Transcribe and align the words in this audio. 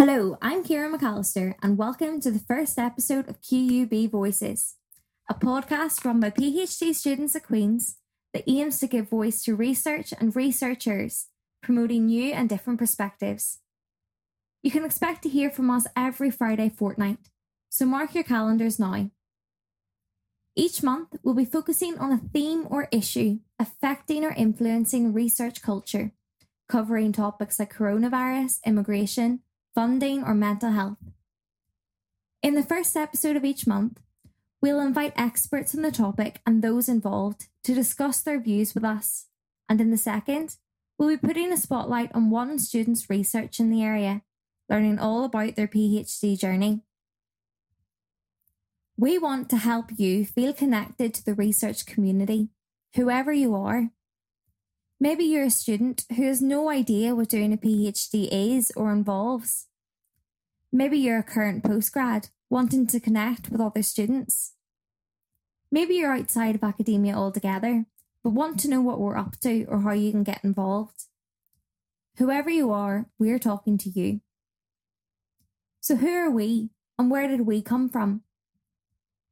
Hello, 0.00 0.38
I'm 0.40 0.64
Kira 0.64 0.90
McAllister, 0.90 1.56
and 1.62 1.76
welcome 1.76 2.22
to 2.22 2.30
the 2.30 2.38
first 2.38 2.78
episode 2.78 3.28
of 3.28 3.42
QUB 3.42 4.10
Voices, 4.10 4.76
a 5.28 5.34
podcast 5.34 6.06
run 6.06 6.20
by 6.20 6.30
PhD 6.30 6.94
students 6.94 7.36
at 7.36 7.42
Queen's 7.42 7.98
that 8.32 8.48
aims 8.48 8.78
to 8.78 8.86
give 8.86 9.10
voice 9.10 9.42
to 9.42 9.54
research 9.54 10.14
and 10.18 10.34
researchers, 10.34 11.26
promoting 11.62 12.06
new 12.06 12.32
and 12.32 12.48
different 12.48 12.78
perspectives. 12.78 13.58
You 14.62 14.70
can 14.70 14.86
expect 14.86 15.22
to 15.24 15.28
hear 15.28 15.50
from 15.50 15.70
us 15.70 15.86
every 15.94 16.30
Friday 16.30 16.70
fortnight, 16.70 17.18
so 17.68 17.84
mark 17.84 18.14
your 18.14 18.24
calendars 18.24 18.78
now. 18.78 19.10
Each 20.56 20.82
month, 20.82 21.08
we'll 21.22 21.34
be 21.34 21.44
focusing 21.44 21.98
on 21.98 22.10
a 22.10 22.22
theme 22.32 22.66
or 22.70 22.88
issue 22.90 23.40
affecting 23.58 24.24
or 24.24 24.30
influencing 24.30 25.12
research 25.12 25.60
culture, 25.60 26.12
covering 26.70 27.12
topics 27.12 27.58
like 27.58 27.74
coronavirus, 27.74 28.60
immigration, 28.64 29.40
funding, 29.74 30.22
or 30.22 30.34
mental 30.34 30.70
health. 30.70 30.98
In 32.42 32.54
the 32.54 32.62
first 32.62 32.96
episode 32.96 33.36
of 33.36 33.44
each 33.44 33.66
month, 33.66 34.00
we'll 34.62 34.80
invite 34.80 35.12
experts 35.16 35.74
on 35.74 35.82
the 35.82 35.92
topic 35.92 36.40
and 36.46 36.62
those 36.62 36.88
involved 36.88 37.48
to 37.64 37.74
discuss 37.74 38.20
their 38.20 38.40
views 38.40 38.74
with 38.74 38.84
us. 38.84 39.26
And 39.68 39.80
in 39.80 39.90
the 39.90 39.96
second, 39.96 40.56
we'll 40.98 41.08
be 41.08 41.16
putting 41.16 41.52
a 41.52 41.56
spotlight 41.56 42.10
on 42.14 42.30
one 42.30 42.58
student's 42.58 43.08
research 43.10 43.60
in 43.60 43.70
the 43.70 43.82
area, 43.82 44.22
learning 44.68 44.98
all 44.98 45.24
about 45.24 45.56
their 45.56 45.68
PhD 45.68 46.38
journey. 46.38 46.82
We 48.96 49.18
want 49.18 49.48
to 49.50 49.56
help 49.56 49.86
you 49.96 50.26
feel 50.26 50.52
connected 50.52 51.14
to 51.14 51.24
the 51.24 51.34
research 51.34 51.86
community, 51.86 52.50
whoever 52.96 53.32
you 53.32 53.54
are. 53.54 53.90
Maybe 55.02 55.24
you're 55.24 55.44
a 55.44 55.50
student 55.50 56.04
who 56.14 56.24
has 56.24 56.42
no 56.42 56.68
idea 56.68 57.14
what 57.14 57.30
doing 57.30 57.54
a 57.54 57.56
PhD 57.56 58.28
is 58.30 58.70
or 58.76 58.92
involves. 58.92 59.66
Maybe 60.70 60.98
you're 60.98 61.20
a 61.20 61.22
current 61.22 61.64
postgrad 61.64 62.28
wanting 62.50 62.86
to 62.88 63.00
connect 63.00 63.48
with 63.48 63.62
other 63.62 63.82
students. 63.82 64.52
Maybe 65.72 65.94
you're 65.94 66.12
outside 66.12 66.54
of 66.54 66.62
academia 66.62 67.14
altogether, 67.14 67.86
but 68.22 68.34
want 68.34 68.60
to 68.60 68.68
know 68.68 68.82
what 68.82 69.00
we're 69.00 69.16
up 69.16 69.40
to 69.40 69.64
or 69.70 69.80
how 69.80 69.92
you 69.92 70.10
can 70.10 70.22
get 70.22 70.44
involved. 70.44 71.04
Whoever 72.18 72.50
you 72.50 72.70
are, 72.70 73.06
we're 73.18 73.38
talking 73.38 73.78
to 73.78 73.88
you. 73.88 74.20
So, 75.80 75.96
who 75.96 76.12
are 76.12 76.30
we 76.30 76.68
and 76.98 77.10
where 77.10 77.26
did 77.26 77.46
we 77.46 77.62
come 77.62 77.88
from? 77.88 78.20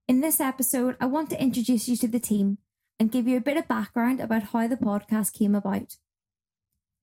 In 0.06 0.22
this 0.22 0.40
episode, 0.40 0.96
I 0.98 1.04
want 1.04 1.28
to 1.28 1.42
introduce 1.42 1.88
you 1.88 1.96
to 1.96 2.08
the 2.08 2.18
team 2.18 2.56
and 2.98 3.12
give 3.12 3.28
you 3.28 3.36
a 3.36 3.40
bit 3.40 3.56
of 3.56 3.68
background 3.68 4.20
about 4.20 4.44
how 4.44 4.66
the 4.66 4.76
podcast 4.76 5.32
came 5.32 5.54
about. 5.54 5.96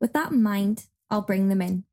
With 0.01 0.13
that 0.13 0.31
in 0.31 0.43
mind, 0.43 0.87
I'll 1.09 1.21
bring 1.21 1.47
them 1.47 1.61
in. 1.61 1.85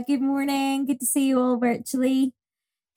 Good 0.00 0.22
morning. 0.22 0.86
Good 0.86 1.00
to 1.00 1.06
see 1.06 1.28
you 1.28 1.38
all 1.38 1.58
virtually. 1.58 2.32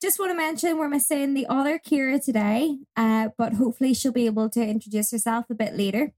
Just 0.00 0.18
want 0.18 0.30
to 0.30 0.36
mention 0.36 0.78
we're 0.78 0.88
missing 0.88 1.34
the 1.34 1.46
other 1.46 1.78
Kira 1.78 2.24
today, 2.24 2.78
uh, 2.96 3.28
but 3.36 3.54
hopefully 3.54 3.92
she'll 3.92 4.12
be 4.12 4.26
able 4.26 4.48
to 4.50 4.62
introduce 4.62 5.10
herself 5.10 5.46
a 5.50 5.54
bit 5.54 5.74
later. 5.74 6.12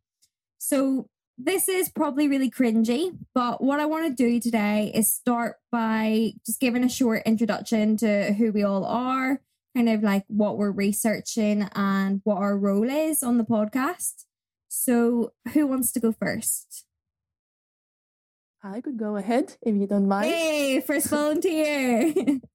So, 0.58 1.08
this 1.36 1.68
is 1.68 1.88
probably 1.88 2.28
really 2.28 2.50
cringy, 2.50 3.16
but 3.34 3.62
what 3.62 3.80
I 3.80 3.86
want 3.86 4.06
to 4.06 4.12
do 4.14 4.40
today 4.40 4.90
is 4.94 5.12
start 5.12 5.56
by 5.70 6.32
just 6.44 6.60
giving 6.60 6.82
a 6.84 6.88
short 6.88 7.22
introduction 7.26 7.96
to 7.98 8.32
who 8.34 8.52
we 8.52 8.62
all 8.62 8.84
are, 8.84 9.40
kind 9.76 9.88
of 9.88 10.02
like 10.02 10.24
what 10.28 10.58
we're 10.58 10.72
researching 10.72 11.68
and 11.74 12.20
what 12.24 12.38
our 12.38 12.56
role 12.56 12.88
is 12.88 13.22
on 13.22 13.38
the 13.38 13.44
podcast. 13.44 14.24
So, 14.68 15.32
who 15.54 15.66
wants 15.66 15.92
to 15.92 16.00
go 16.00 16.12
first? 16.12 16.87
I 18.74 18.82
could 18.82 18.98
go 18.98 19.16
ahead 19.16 19.56
if 19.62 19.74
you 19.74 19.86
don't 19.86 20.06
mind. 20.06 20.30
Hey, 20.30 20.80
first 20.80 21.08
volunteer. 21.08 22.12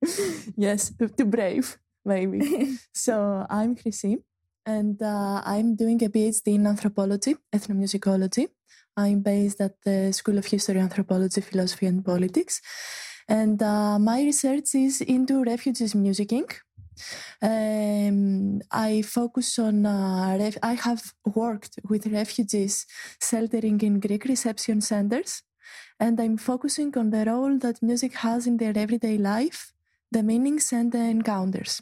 yes, 0.56 0.92
too 1.18 1.26
brave, 1.26 1.78
maybe. 2.06 2.78
so 2.94 3.46
I'm 3.50 3.76
Chrissy, 3.76 4.20
and 4.66 5.02
uh, 5.02 5.42
I'm 5.44 5.76
doing 5.76 6.04
a 6.04 6.10
PhD 6.10 6.56
in 6.56 6.68
anthropology, 6.68 7.36
ethnomusicology. 7.52 8.48
I'm 8.96 9.22
based 9.22 9.60
at 9.60 9.82
the 9.84 10.14
School 10.14 10.38
of 10.38 10.46
History, 10.46 10.80
Anthropology, 10.80 11.42
Philosophy, 11.42 11.88
and 11.88 12.06
Politics. 12.06 12.62
And 13.28 13.62
uh, 13.64 13.98
my 13.98 14.22
research 14.22 14.76
is 14.76 15.02
into 15.02 15.44
refugees 15.44 15.96
musicking. 15.96 16.50
Um, 17.42 18.62
I 18.70 19.02
focus 19.02 19.58
on, 19.58 19.88
uh, 19.88 20.38
ref- 20.40 20.62
I 20.62 20.74
have 20.74 21.02
worked 21.34 21.80
with 21.90 22.06
refugees 22.06 22.86
sheltering 23.20 23.82
in 23.82 24.00
Greek 24.00 24.26
reception 24.26 24.80
centers 24.82 25.42
and 26.00 26.20
I'm 26.20 26.38
focusing 26.38 26.98
on 26.98 27.10
the 27.10 27.26
role 27.26 27.58
that 27.60 27.82
music 27.82 28.14
has 28.16 28.48
in 28.48 28.58
their 28.58 28.74
everyday 28.76 29.18
life, 29.18 29.74
the 30.12 30.24
meanings 30.24 30.72
and 30.74 30.92
the 30.92 31.00
encounters. 31.00 31.82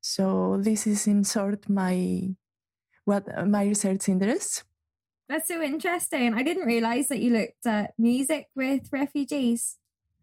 So 0.00 0.58
this 0.60 0.86
is 0.86 1.06
in 1.06 1.24
short 1.24 1.68
my 1.68 2.30
what 3.04 3.24
my 3.46 3.64
research 3.64 4.08
interests. 4.08 4.64
That's 5.28 5.48
so 5.48 5.62
interesting. 5.62 6.34
I 6.34 6.42
didn't 6.42 6.66
realize 6.66 7.08
that 7.08 7.20
you 7.20 7.32
looked 7.32 7.66
at 7.66 7.92
music 7.98 8.48
with 8.56 8.88
refugees. 8.92 9.76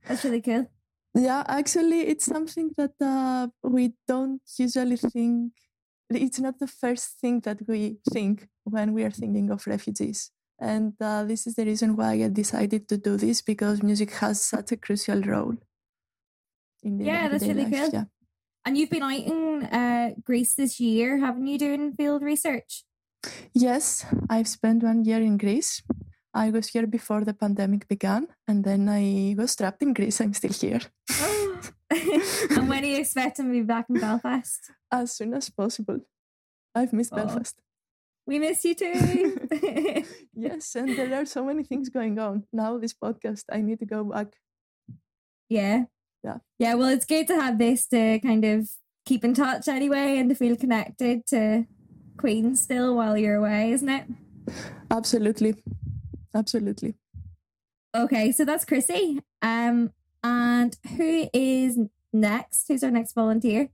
That's 0.06 0.24
really 0.24 0.42
cool. 0.42 0.70
Yeah, 1.16 1.44
actually, 1.48 2.02
it's 2.02 2.26
something 2.26 2.72
that 2.78 2.94
uh, 3.02 3.48
we 3.64 3.94
don't 4.08 4.42
usually 4.58 4.98
think. 4.98 5.54
It's 6.10 6.40
not 6.40 6.60
the 6.60 6.68
first 6.68 7.20
thing 7.20 7.42
that 7.42 7.60
we 7.68 7.98
think 8.12 8.48
when 8.64 8.94
we 8.94 9.04
are 9.04 9.12
thinking 9.12 9.50
of 9.50 9.66
refugees. 9.66 10.32
And 10.60 10.94
uh, 11.00 11.24
this 11.24 11.46
is 11.46 11.56
the 11.56 11.66
reason 11.66 11.96
why 11.96 12.14
I 12.14 12.30
decided 12.30 12.88
to 12.90 12.98
do 12.98 13.18
this 13.18 13.42
because 13.42 13.84
music 13.84 14.12
has 14.16 14.42
such 14.42 14.72
a 14.72 14.78
crucial 14.78 15.22
role. 15.22 15.56
In 16.84 16.98
the 16.98 17.06
yeah, 17.06 17.28
that's 17.28 17.46
really 17.46 17.66
life. 17.66 17.74
cool. 17.74 17.90
Yeah. 17.94 18.04
And 18.66 18.78
you've 18.78 18.90
been 18.90 19.04
out 19.04 19.20
in 19.20 19.64
uh, 19.66 20.12
Greece 20.24 20.56
this 20.56 20.80
year, 20.80 21.20
haven't 21.20 21.48
you, 21.48 21.58
doing 21.58 21.94
field 21.94 22.22
research? 22.22 22.84
Yes, 23.54 24.06
I've 24.30 24.48
spent 24.48 24.84
one 24.84 25.06
year 25.06 25.22
in 25.22 25.38
Greece. 25.38 25.82
I 26.34 26.50
was 26.52 26.68
here 26.70 26.86
before 26.86 27.24
the 27.24 27.34
pandemic 27.34 27.88
began, 27.88 28.28
and 28.48 28.64
then 28.64 28.90
I 28.90 29.36
was 29.38 29.56
trapped 29.56 29.82
in 29.82 29.94
Greece. 29.94 30.22
I'm 30.22 30.34
still 30.34 30.54
here. 30.54 30.82
Oh. 31.12 31.62
and 31.90 32.68
when 32.68 32.84
are 32.84 32.88
you 32.88 32.98
expecting 32.98 33.46
to 33.46 33.52
be 33.52 33.62
back 33.62 33.86
in 33.90 34.00
Belfast? 34.00 34.72
As 34.92 35.14
soon 35.14 35.34
as 35.34 35.50
possible. 35.50 36.00
I've 36.76 36.94
missed 36.94 37.14
oh. 37.14 37.18
Belfast. 37.18 37.56
We 38.28 38.40
miss 38.40 38.66
you 38.66 38.76
too. 38.76 39.48
yes, 40.36 40.76
and 40.76 40.98
there 40.98 41.22
are 41.22 41.26
so 41.26 41.46
many 41.46 41.64
things 41.64 41.88
going 41.88 42.20
on. 42.20 42.44
Now 42.52 42.78
this 42.78 42.94
podcast, 42.94 43.44
I 43.50 43.62
need 43.62 43.80
to 43.80 43.86
go 43.86 44.04
back. 44.04 44.34
Yeah. 45.50 45.86
Yeah. 46.24 46.40
Yeah, 46.60 46.74
well 46.74 46.90
it's 46.90 47.06
good 47.06 47.26
to 47.28 47.36
have 47.36 47.58
this 47.58 47.88
to 47.88 48.20
kind 48.20 48.44
of 48.44 48.70
keep 49.06 49.24
in 49.24 49.34
touch 49.34 49.70
anyway 49.70 50.18
and 50.18 50.30
to 50.30 50.36
feel 50.36 50.58
connected 50.58 51.26
to 51.28 51.66
Queen 52.18 52.54
still 52.56 52.96
while 52.96 53.18
you're 53.18 53.36
away, 53.36 53.72
isn't 53.72 53.88
it? 53.88 54.04
Absolutely. 54.92 55.56
Absolutely. 56.36 56.96
Okay, 57.96 58.34
so 58.34 58.44
that's 58.44 58.66
Chrissy. 58.66 59.22
Um 59.42 59.94
and 60.22 60.76
who 60.98 61.30
is 61.34 61.80
next? 62.12 62.68
Who's 62.68 62.84
our 62.84 62.92
next 62.92 63.14
volunteer? 63.14 63.70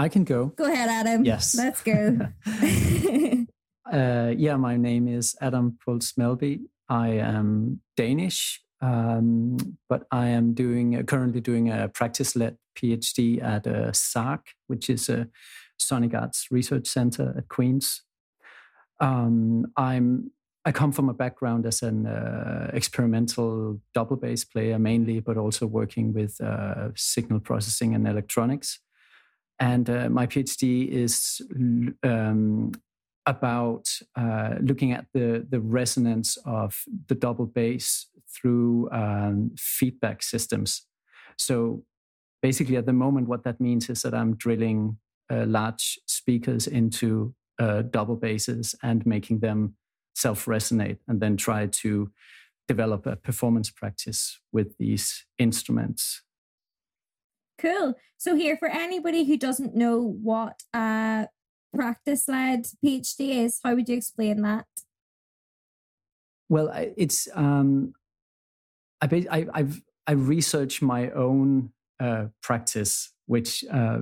I 0.00 0.08
can 0.08 0.24
go. 0.24 0.46
Go 0.56 0.64
ahead, 0.64 0.88
Adam. 0.88 1.26
Yes. 1.26 1.54
Let's 1.54 1.82
go. 1.82 2.16
uh, 3.92 4.32
yeah, 4.34 4.56
my 4.56 4.78
name 4.78 5.06
is 5.06 5.36
Adam 5.42 5.76
Pultz 5.84 6.14
Melbye. 6.14 6.62
I 6.88 7.08
am 7.08 7.82
Danish, 7.98 8.62
um, 8.80 9.58
but 9.90 10.06
I 10.10 10.28
am 10.28 10.54
doing 10.54 10.96
uh, 10.96 11.02
currently 11.02 11.42
doing 11.42 11.70
a 11.70 11.90
practice-led 11.90 12.56
PhD 12.78 13.42
at 13.42 13.66
uh, 13.66 13.92
SARC, 13.92 14.40
which 14.68 14.88
is 14.88 15.10
a 15.10 15.28
Sonic 15.78 16.14
Arts 16.14 16.46
Research 16.50 16.86
Center 16.86 17.34
at 17.36 17.48
Queen's. 17.48 18.02
Um, 19.00 19.66
I'm 19.76 20.30
I 20.64 20.72
come 20.72 20.92
from 20.92 21.10
a 21.10 21.14
background 21.14 21.66
as 21.66 21.82
an 21.82 22.06
uh, 22.06 22.70
experimental 22.72 23.80
double 23.92 24.16
bass 24.16 24.44
player 24.44 24.78
mainly, 24.78 25.20
but 25.20 25.36
also 25.36 25.66
working 25.66 26.14
with 26.14 26.40
uh, 26.40 26.88
signal 26.96 27.40
processing 27.40 27.94
and 27.94 28.08
electronics. 28.08 28.80
And 29.60 29.88
uh, 29.90 30.08
my 30.08 30.26
PhD 30.26 30.88
is 30.88 31.42
um, 32.02 32.72
about 33.26 33.88
uh, 34.16 34.54
looking 34.60 34.92
at 34.92 35.06
the, 35.12 35.46
the 35.48 35.60
resonance 35.60 36.38
of 36.46 36.82
the 37.08 37.14
double 37.14 37.46
bass 37.46 38.06
through 38.34 38.88
um, 38.90 39.52
feedback 39.58 40.22
systems. 40.22 40.86
So 41.36 41.84
basically, 42.40 42.76
at 42.76 42.86
the 42.86 42.94
moment, 42.94 43.28
what 43.28 43.44
that 43.44 43.60
means 43.60 43.90
is 43.90 44.02
that 44.02 44.14
I'm 44.14 44.34
drilling 44.36 44.96
uh, 45.30 45.44
large 45.46 45.98
speakers 46.06 46.66
into 46.66 47.34
uh, 47.58 47.82
double 47.82 48.16
basses 48.16 48.74
and 48.82 49.04
making 49.04 49.40
them 49.40 49.74
self 50.14 50.46
resonate, 50.46 50.98
and 51.06 51.20
then 51.20 51.36
try 51.36 51.66
to 51.66 52.10
develop 52.66 53.06
a 53.06 53.16
performance 53.16 53.70
practice 53.70 54.40
with 54.52 54.76
these 54.78 55.26
instruments. 55.38 56.22
Cool. 57.60 57.94
So, 58.16 58.36
here 58.36 58.56
for 58.56 58.68
anybody 58.68 59.24
who 59.24 59.36
doesn't 59.36 59.74
know 59.74 60.00
what 60.00 60.62
a 60.74 61.28
practice 61.74 62.26
led 62.26 62.66
PhD 62.84 63.44
is, 63.44 63.60
how 63.62 63.74
would 63.74 63.88
you 63.88 63.96
explain 63.96 64.42
that? 64.42 64.66
Well, 66.48 66.72
it's 66.96 67.28
um, 67.34 67.94
I, 69.02 69.46
I've 69.52 69.82
I 70.06 70.12
research 70.12 70.80
my 70.80 71.10
own 71.10 71.72
uh, 72.00 72.26
practice, 72.42 73.12
which 73.26 73.64
uh, 73.70 74.00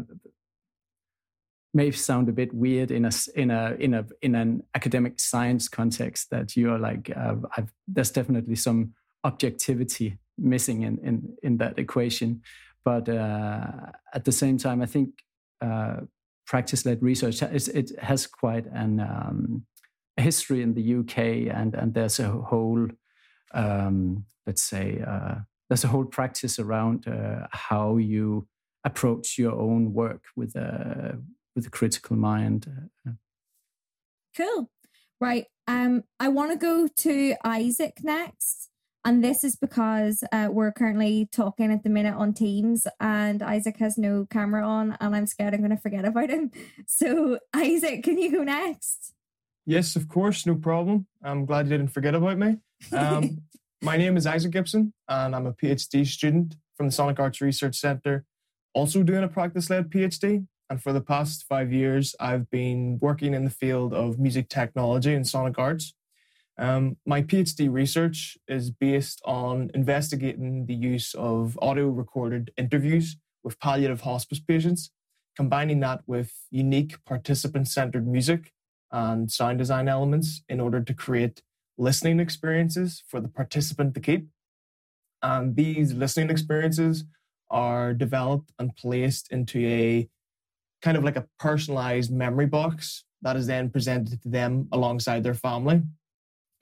may 1.74 1.90
sound 1.90 2.28
a 2.28 2.32
bit 2.32 2.54
weird 2.54 2.90
in 2.90 3.04
a 3.04 3.10
in 3.34 3.50
a 3.50 3.76
in 3.78 3.94
a 3.94 4.06
in 4.22 4.34
an 4.34 4.62
academic 4.74 5.18
science 5.18 5.68
context. 5.68 6.30
That 6.30 6.56
you 6.56 6.72
are 6.72 6.78
like, 6.78 7.10
uh, 7.14 7.34
there's 7.88 8.12
definitely 8.12 8.56
some 8.56 8.94
objectivity 9.24 10.18
missing 10.38 10.82
in 10.82 10.98
in 10.98 11.36
in 11.42 11.56
that 11.58 11.78
equation, 11.78 12.42
but 12.84 13.08
uh, 13.08 13.92
at 14.14 14.24
the 14.24 14.32
same 14.32 14.58
time, 14.58 14.82
I 14.82 14.86
think 14.86 15.10
uh, 15.60 16.00
practice-led 16.46 17.02
research 17.02 17.42
it 17.42 17.92
has 18.00 18.26
quite 18.26 18.66
an 18.66 19.00
um, 19.00 19.66
history 20.16 20.62
in 20.62 20.74
the 20.74 20.96
UK, 20.96 21.54
and 21.54 21.74
and 21.74 21.94
there's 21.94 22.18
a 22.18 22.28
whole 22.28 22.88
um, 23.54 24.24
let's 24.46 24.62
say 24.62 25.02
uh, 25.06 25.36
there's 25.68 25.84
a 25.84 25.88
whole 25.88 26.04
practice 26.06 26.58
around 26.58 27.06
how 27.50 27.96
you 27.96 28.46
approach 28.84 29.38
your 29.38 29.52
own 29.52 29.92
work 29.92 30.24
with 30.36 30.54
a 30.56 31.18
with 31.54 31.66
a 31.66 31.70
critical 31.70 32.16
mind. 32.16 32.70
Cool, 34.36 34.70
right? 35.20 35.46
Um, 35.66 36.04
I 36.20 36.28
want 36.28 36.52
to 36.52 36.56
go 36.56 36.88
to 36.88 37.34
Isaac 37.44 37.98
next. 38.02 38.67
And 39.08 39.24
this 39.24 39.42
is 39.42 39.56
because 39.56 40.22
uh, 40.32 40.48
we're 40.50 40.70
currently 40.70 41.30
talking 41.32 41.72
at 41.72 41.82
the 41.82 41.88
minute 41.88 42.14
on 42.14 42.34
Teams, 42.34 42.86
and 43.00 43.42
Isaac 43.42 43.78
has 43.78 43.96
no 43.96 44.26
camera 44.28 44.68
on, 44.68 44.98
and 45.00 45.16
I'm 45.16 45.26
scared 45.26 45.54
I'm 45.54 45.60
going 45.60 45.70
to 45.70 45.78
forget 45.78 46.04
about 46.04 46.28
him. 46.28 46.50
So, 46.86 47.38
Isaac, 47.56 48.02
can 48.02 48.18
you 48.18 48.30
go 48.30 48.42
next? 48.42 49.14
Yes, 49.64 49.96
of 49.96 50.08
course, 50.08 50.44
no 50.44 50.56
problem. 50.56 51.06
I'm 51.22 51.46
glad 51.46 51.66
you 51.66 51.78
didn't 51.78 51.94
forget 51.94 52.14
about 52.14 52.36
me. 52.36 52.58
Um, 52.92 53.38
my 53.82 53.96
name 53.96 54.18
is 54.18 54.26
Isaac 54.26 54.52
Gibson, 54.52 54.92
and 55.08 55.34
I'm 55.34 55.46
a 55.46 55.54
PhD 55.54 56.06
student 56.06 56.56
from 56.76 56.88
the 56.88 56.92
Sonic 56.92 57.18
Arts 57.18 57.40
Research 57.40 57.76
Centre, 57.76 58.26
also 58.74 59.02
doing 59.02 59.24
a 59.24 59.28
practice 59.28 59.70
led 59.70 59.88
PhD. 59.88 60.46
And 60.68 60.82
for 60.82 60.92
the 60.92 61.00
past 61.00 61.46
five 61.48 61.72
years, 61.72 62.14
I've 62.20 62.50
been 62.50 62.98
working 63.00 63.32
in 63.32 63.44
the 63.44 63.50
field 63.50 63.94
of 63.94 64.18
music 64.18 64.50
technology 64.50 65.14
and 65.14 65.26
sonic 65.26 65.58
arts. 65.58 65.94
Um, 66.58 66.96
my 67.06 67.22
PhD 67.22 67.72
research 67.72 68.36
is 68.48 68.70
based 68.70 69.22
on 69.24 69.70
investigating 69.74 70.66
the 70.66 70.74
use 70.74 71.14
of 71.14 71.56
audio 71.62 71.86
recorded 71.86 72.50
interviews 72.56 73.16
with 73.44 73.60
palliative 73.60 74.00
hospice 74.00 74.40
patients, 74.40 74.90
combining 75.36 75.78
that 75.80 76.00
with 76.06 76.32
unique 76.50 76.96
participant 77.04 77.68
centered 77.68 78.08
music 78.08 78.52
and 78.90 79.30
sound 79.30 79.58
design 79.58 79.88
elements 79.88 80.42
in 80.48 80.58
order 80.58 80.80
to 80.80 80.92
create 80.92 81.42
listening 81.76 82.18
experiences 82.18 83.04
for 83.06 83.20
the 83.20 83.28
participant 83.28 83.94
to 83.94 84.00
keep. 84.00 84.26
And 85.22 85.54
these 85.54 85.92
listening 85.92 86.30
experiences 86.30 87.04
are 87.50 87.94
developed 87.94 88.52
and 88.58 88.74
placed 88.74 89.30
into 89.30 89.64
a 89.64 90.08
kind 90.82 90.96
of 90.96 91.04
like 91.04 91.16
a 91.16 91.26
personalized 91.38 92.12
memory 92.12 92.46
box 92.46 93.04
that 93.22 93.36
is 93.36 93.46
then 93.46 93.70
presented 93.70 94.20
to 94.22 94.28
them 94.28 94.68
alongside 94.72 95.22
their 95.22 95.34
family, 95.34 95.82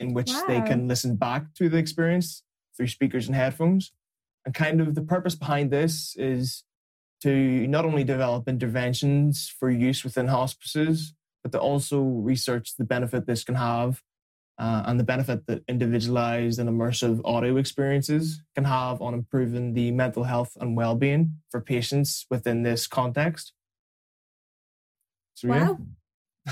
in 0.00 0.14
which 0.14 0.30
wow. 0.30 0.44
they 0.48 0.60
can 0.62 0.88
listen 0.88 1.16
back 1.16 1.54
to 1.54 1.68
the 1.68 1.78
experience 1.78 2.42
through 2.76 2.88
speakers 2.88 3.26
and 3.26 3.36
headphones. 3.36 3.92
And 4.44 4.54
kind 4.54 4.80
of 4.80 4.94
the 4.94 5.02
purpose 5.02 5.34
behind 5.34 5.70
this 5.70 6.14
is 6.16 6.64
to 7.22 7.66
not 7.66 7.84
only 7.84 8.04
develop 8.04 8.48
interventions 8.48 9.52
for 9.58 9.70
use 9.70 10.04
within 10.04 10.28
hospices, 10.28 11.14
but 11.42 11.52
to 11.52 11.58
also 11.58 12.00
research 12.00 12.76
the 12.76 12.84
benefit 12.84 13.26
this 13.26 13.44
can 13.44 13.54
have 13.54 14.02
uh, 14.58 14.84
and 14.86 14.98
the 14.98 15.04
benefit 15.04 15.46
that 15.46 15.62
individualized 15.68 16.58
and 16.58 16.68
immersive 16.68 17.20
audio 17.24 17.56
experiences 17.56 18.42
can 18.54 18.64
have 18.64 19.02
on 19.02 19.12
improving 19.12 19.74
the 19.74 19.90
mental 19.90 20.24
health 20.24 20.56
and 20.60 20.76
well-being 20.76 21.34
for 21.50 21.60
patients 21.60 22.26
within 22.30 22.62
this 22.62 22.86
context. 22.86 23.52
So, 25.34 25.48
wow. 25.48 25.78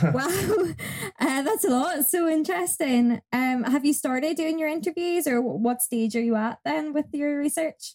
Yeah. 0.03 0.11
wow, 0.13 0.75
that's 1.55 1.65
a 1.65 1.71
lot. 1.71 2.05
So 2.07 2.29
interesting. 2.29 3.21
Um, 3.33 3.63
have 3.65 3.85
you 3.85 3.93
started 3.93 4.37
doing 4.37 4.59
your 4.59 4.69
interviews, 4.69 5.27
or 5.27 5.41
what 5.41 5.83
stage 5.83 6.17
are 6.17 6.23
you 6.23 6.35
at 6.35 6.59
then 6.65 6.93
with 6.93 7.07
your 7.13 7.39
research? 7.39 7.95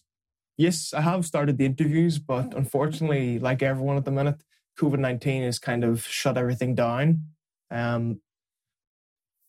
Yes, 0.56 0.94
I 0.94 1.02
have 1.02 1.24
started 1.26 1.58
the 1.58 1.66
interviews, 1.66 2.18
but 2.18 2.54
unfortunately, 2.54 3.38
like 3.38 3.62
everyone 3.62 3.96
at 3.96 4.04
the 4.04 4.10
minute, 4.10 4.42
COVID 4.78 4.98
nineteen 4.98 5.42
has 5.42 5.58
kind 5.58 5.84
of 5.84 6.06
shut 6.06 6.38
everything 6.38 6.74
down. 6.74 7.24
Um, 7.70 8.20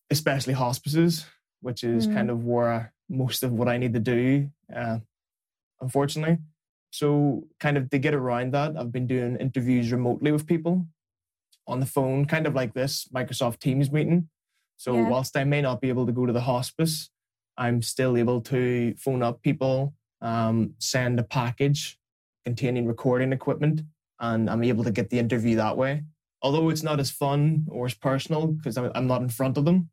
especially 0.09 0.53
hospices, 0.53 1.25
which 1.61 1.83
is 1.85 2.05
mm. 2.05 2.13
kind 2.13 2.29
of 2.29 2.43
where 2.43 2.93
most 3.09 3.43
of 3.43 3.53
what 3.53 3.69
I 3.69 3.77
need 3.77 3.93
to 3.93 3.99
do, 3.99 4.49
uh, 4.75 4.99
unfortunately. 5.79 6.37
So, 6.91 7.45
kind 7.61 7.77
of 7.77 7.89
to 7.89 7.97
get 7.97 8.13
around 8.13 8.53
that, 8.53 8.75
I've 8.77 8.91
been 8.91 9.07
doing 9.07 9.37
interviews 9.37 9.91
remotely 9.93 10.33
with 10.33 10.45
people 10.45 10.85
on 11.67 11.79
the 11.79 11.85
phone, 11.85 12.25
kind 12.25 12.47
of 12.47 12.55
like 12.55 12.73
this 12.73 13.07
Microsoft 13.13 13.59
Teams 13.59 13.91
meeting. 13.91 14.29
So, 14.77 14.95
yeah. 14.95 15.09
whilst 15.09 15.37
I 15.37 15.43
may 15.43 15.61
not 15.61 15.79
be 15.81 15.89
able 15.89 16.05
to 16.05 16.11
go 16.11 16.25
to 16.25 16.33
the 16.33 16.41
hospice, 16.41 17.09
I'm 17.57 17.81
still 17.81 18.17
able 18.17 18.41
to 18.41 18.95
phone 18.97 19.21
up 19.21 19.41
people, 19.41 19.93
um, 20.21 20.73
send 20.79 21.19
a 21.19 21.23
package 21.23 21.99
containing 22.45 22.87
recording 22.87 23.33
equipment, 23.33 23.81
and 24.19 24.49
I'm 24.49 24.63
able 24.63 24.83
to 24.83 24.91
get 24.91 25.09
the 25.09 25.19
interview 25.19 25.55
that 25.57 25.77
way. 25.77 26.03
Although 26.41 26.69
it's 26.69 26.83
not 26.83 26.99
as 26.99 27.11
fun 27.11 27.67
or 27.69 27.85
as 27.85 27.93
personal 27.93 28.47
because 28.47 28.77
I'm 28.77 29.07
not 29.07 29.21
in 29.21 29.29
front 29.29 29.57
of 29.57 29.65
them, 29.65 29.89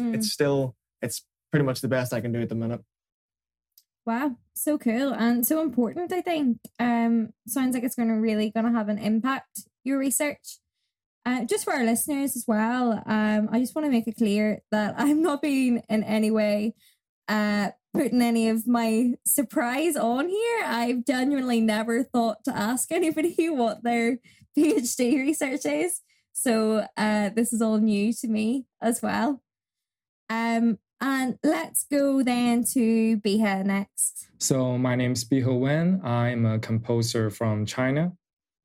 mm. 0.00 0.14
it's 0.14 0.32
still 0.32 0.74
it's 1.02 1.24
pretty 1.52 1.64
much 1.64 1.80
the 1.80 1.88
best 1.88 2.12
I 2.12 2.20
can 2.20 2.32
do 2.32 2.40
at 2.40 2.48
the 2.48 2.56
minute. 2.56 2.80
Wow, 4.06 4.36
so 4.54 4.76
cool 4.76 5.14
and 5.14 5.46
so 5.46 5.62
important. 5.62 6.12
I 6.12 6.20
think 6.20 6.58
um, 6.78 7.30
sounds 7.46 7.74
like 7.74 7.84
it's 7.84 7.94
going 7.94 8.08
to 8.08 8.14
really 8.14 8.50
going 8.50 8.66
to 8.66 8.72
have 8.72 8.88
an 8.88 8.98
impact. 8.98 9.60
Your 9.84 9.98
research, 9.98 10.58
uh, 11.26 11.44
just 11.44 11.64
for 11.64 11.72
our 11.72 11.84
listeners 11.84 12.36
as 12.36 12.44
well. 12.46 13.02
Um, 13.06 13.48
I 13.50 13.60
just 13.60 13.74
want 13.74 13.86
to 13.86 13.90
make 13.90 14.06
it 14.06 14.16
clear 14.16 14.62
that 14.70 14.94
I'm 14.98 15.22
not 15.22 15.42
being 15.42 15.82
in 15.88 16.04
any 16.04 16.30
way 16.30 16.74
uh, 17.28 17.70
putting 17.92 18.22
any 18.22 18.48
of 18.48 18.66
my 18.66 19.14
surprise 19.24 19.96
on 19.96 20.28
here. 20.28 20.62
I've 20.64 21.04
genuinely 21.04 21.60
never 21.60 22.02
thought 22.02 22.44
to 22.44 22.56
ask 22.56 22.90
anybody 22.92 23.48
what 23.48 23.82
their 23.82 24.18
PhD 24.58 25.18
research 25.18 25.64
is. 25.64 26.00
So 26.32 26.86
uh, 26.96 27.30
this 27.30 27.52
is 27.52 27.62
all 27.62 27.78
new 27.78 28.12
to 28.14 28.28
me 28.28 28.66
as 28.82 29.00
well. 29.00 29.40
Um, 30.28 30.78
and 31.00 31.38
let's 31.44 31.84
go 31.90 32.22
then 32.22 32.64
to 32.72 33.18
Bihe 33.18 33.64
next. 33.64 34.28
So 34.38 34.78
my 34.78 34.94
name 34.94 35.12
is 35.12 35.24
Bihe 35.24 35.58
Wen. 35.58 36.00
I'm 36.02 36.46
a 36.46 36.58
composer 36.58 37.30
from 37.30 37.66
China, 37.66 38.12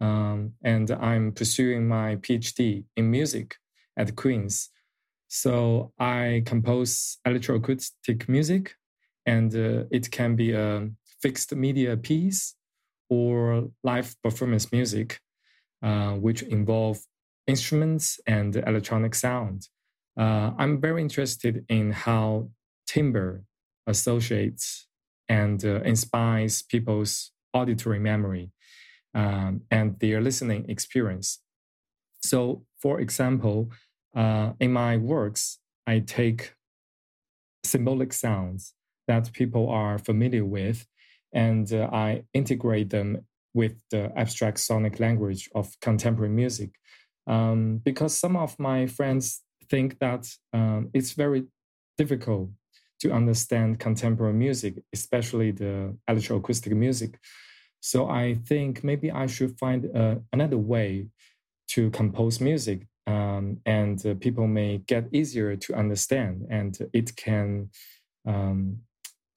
um, 0.01 0.53
and 0.63 0.89
I'm 0.91 1.31
pursuing 1.31 1.87
my 1.87 2.15
PhD 2.17 2.85
in 2.95 3.11
music 3.11 3.55
at 3.97 4.15
Queen's. 4.15 4.69
So 5.27 5.93
I 5.99 6.43
compose 6.45 7.17
electroacoustic 7.27 8.27
music, 8.27 8.75
and 9.25 9.53
uh, 9.53 9.83
it 9.91 10.09
can 10.11 10.35
be 10.35 10.53
a 10.53 10.89
fixed 11.21 11.53
media 11.55 11.97
piece 11.97 12.55
or 13.09 13.69
live 13.83 14.15
performance 14.23 14.71
music, 14.71 15.19
uh, 15.83 16.11
which 16.11 16.41
involve 16.43 16.99
instruments 17.47 18.19
and 18.25 18.55
electronic 18.55 19.15
sound. 19.15 19.67
Uh, 20.17 20.51
I'm 20.57 20.79
very 20.79 21.01
interested 21.01 21.65
in 21.69 21.91
how 21.91 22.49
timbre 22.87 23.43
associates 23.87 24.87
and 25.27 25.63
uh, 25.63 25.81
inspires 25.81 26.61
people's 26.63 27.31
auditory 27.53 27.99
memory 27.99 28.51
um, 29.13 29.61
and 29.71 29.99
their 29.99 30.21
listening 30.21 30.65
experience. 30.69 31.39
So, 32.21 32.65
for 32.81 32.99
example, 32.99 33.71
uh, 34.15 34.53
in 34.59 34.71
my 34.73 34.97
works, 34.97 35.59
I 35.87 35.99
take 35.99 36.53
symbolic 37.63 38.13
sounds 38.13 38.73
that 39.07 39.31
people 39.33 39.69
are 39.69 39.97
familiar 39.97 40.45
with 40.45 40.85
and 41.33 41.71
uh, 41.73 41.89
I 41.91 42.23
integrate 42.33 42.89
them 42.89 43.25
with 43.53 43.81
the 43.91 44.11
abstract 44.15 44.59
sonic 44.59 44.99
language 44.99 45.49
of 45.55 45.75
contemporary 45.81 46.31
music 46.31 46.71
um, 47.27 47.81
because 47.83 48.17
some 48.17 48.35
of 48.35 48.57
my 48.59 48.87
friends 48.87 49.41
think 49.69 49.99
that 49.99 50.27
um, 50.53 50.89
it's 50.93 51.11
very 51.11 51.45
difficult 51.97 52.49
to 53.01 53.11
understand 53.11 53.79
contemporary 53.79 54.33
music, 54.33 54.75
especially 54.93 55.51
the 55.51 55.95
electroacoustic 56.09 56.75
music. 56.75 57.19
So 57.81 58.09
I 58.09 58.35
think 58.45 58.83
maybe 58.83 59.11
I 59.11 59.27
should 59.27 59.57
find 59.57 59.89
uh, 59.95 60.15
another 60.33 60.57
way 60.57 61.07
to 61.69 61.89
compose 61.91 62.41
music, 62.41 62.87
um, 63.07 63.59
and 63.65 64.03
uh, 64.05 64.15
people 64.19 64.47
may 64.47 64.79
get 64.79 65.07
easier 65.11 65.55
to 65.55 65.73
understand, 65.75 66.45
and 66.49 66.77
it 66.93 67.15
can 67.15 67.69
um, 68.27 68.79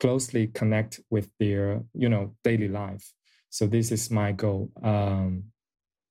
closely 0.00 0.48
connect 0.48 1.00
with 1.10 1.30
their 1.38 1.82
you 1.94 2.08
know 2.08 2.34
daily 2.42 2.68
life. 2.68 3.12
So 3.50 3.66
this 3.66 3.92
is 3.92 4.10
my 4.10 4.32
goal. 4.32 4.70
Um, 4.82 5.44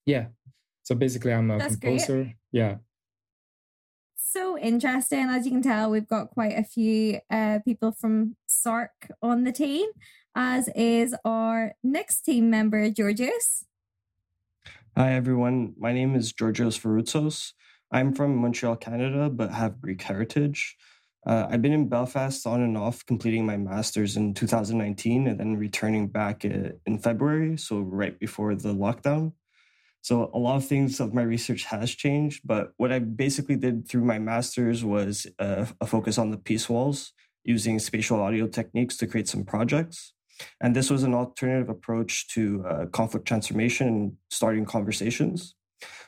yeah. 0.06 0.28
So 0.84 0.96
basically, 0.96 1.34
I'm 1.34 1.52
a 1.52 1.58
That's 1.58 1.76
composer. 1.76 2.24
great. 2.24 2.36
Yeah. 2.52 2.76
So 4.16 4.58
interesting. 4.58 5.28
As 5.30 5.46
you 5.46 5.52
can 5.52 5.62
tell, 5.62 5.90
we've 5.90 6.08
got 6.08 6.30
quite 6.30 6.58
a 6.58 6.64
few 6.64 7.20
uh, 7.30 7.60
people 7.66 7.92
from 7.92 8.38
SARC 8.48 9.12
on 9.22 9.44
the 9.44 9.52
team, 9.52 9.90
as 10.36 10.70
is 10.76 11.16
our 11.26 11.74
next 11.84 12.22
team 12.22 12.50
member, 12.50 12.90
Georgios. 12.90 13.66
Hi, 14.98 15.14
everyone. 15.14 15.74
My 15.78 15.94
name 15.94 16.16
is 16.16 16.34
Georgios 16.34 16.78
Varoutsos. 16.78 17.54
I'm 17.92 18.14
from 18.14 18.38
Montreal, 18.38 18.78
Canada, 18.78 19.30
but 19.30 19.52
have 19.52 19.82
Greek 19.82 20.02
heritage. 20.02 20.78
Uh, 21.26 21.48
I've 21.50 21.62
been 21.62 21.74
in 21.74 21.88
Belfast 21.88 22.46
on 22.48 22.62
and 22.62 22.78
off, 22.78 23.06
completing 23.06 23.46
my 23.46 23.58
master's 23.58 24.18
in 24.18 24.34
2019 24.34 25.28
and 25.28 25.40
then 25.40 25.58
returning 25.58 26.08
back 26.08 26.44
in 26.44 27.00
February, 27.00 27.58
so 27.58 27.80
right 27.80 28.18
before 28.20 28.56
the 28.56 28.74
lockdown. 28.74 29.34
So 30.02 30.32
a 30.34 30.40
lot 30.40 30.56
of 30.56 30.66
things 30.66 31.00
of 31.00 31.14
my 31.14 31.22
research 31.22 31.66
has 31.66 31.92
changed, 31.92 32.42
but 32.44 32.72
what 32.78 32.92
I 32.92 33.00
basically 33.00 33.56
did 33.56 33.88
through 33.88 34.04
my 34.04 34.18
master's 34.18 34.84
was 34.84 35.28
uh, 35.38 35.68
a 35.80 35.86
focus 35.86 36.18
on 36.18 36.32
the 36.32 36.38
peace 36.38 36.68
walls 36.68 37.14
using 37.44 37.78
spatial 37.78 38.20
audio 38.20 38.48
techniques 38.48 38.98
to 38.98 39.08
create 39.08 39.28
some 39.28 39.44
projects. 39.44 40.14
And 40.62 40.76
this 40.76 40.90
was 40.90 41.04
an 41.04 41.14
alternative 41.14 41.70
approach 41.70 42.28
to 42.30 42.66
uh, 42.66 42.86
conflict 42.88 43.28
transformation 43.28 43.88
and 43.88 44.14
starting 44.30 44.66
conversations. 44.66 45.56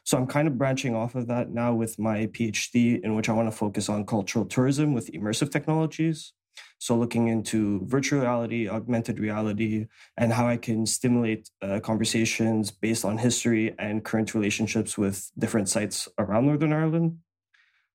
So 0.03 0.17
I'm 0.17 0.27
kind 0.27 0.47
of 0.47 0.57
branching 0.57 0.95
off 0.95 1.15
of 1.15 1.27
that 1.27 1.49
now 1.49 1.73
with 1.73 1.97
my 1.97 2.27
PhD, 2.27 3.01
in 3.03 3.15
which 3.15 3.29
I 3.29 3.33
want 3.33 3.49
to 3.49 3.57
focus 3.57 3.89
on 3.89 4.05
cultural 4.05 4.45
tourism 4.45 4.93
with 4.93 5.11
immersive 5.11 5.51
technologies. 5.51 6.33
So 6.77 6.97
looking 6.97 7.29
into 7.29 7.81
virtual 7.85 8.21
reality, 8.21 8.67
augmented 8.67 9.17
reality, 9.17 9.87
and 10.17 10.33
how 10.33 10.47
I 10.47 10.57
can 10.57 10.85
stimulate 10.85 11.49
uh, 11.61 11.79
conversations 11.79 12.71
based 12.71 13.05
on 13.05 13.17
history 13.17 13.73
and 13.79 14.03
current 14.03 14.35
relationships 14.35 14.97
with 14.97 15.31
different 15.39 15.69
sites 15.69 16.09
around 16.19 16.45
Northern 16.45 16.73
Ireland. 16.73 17.19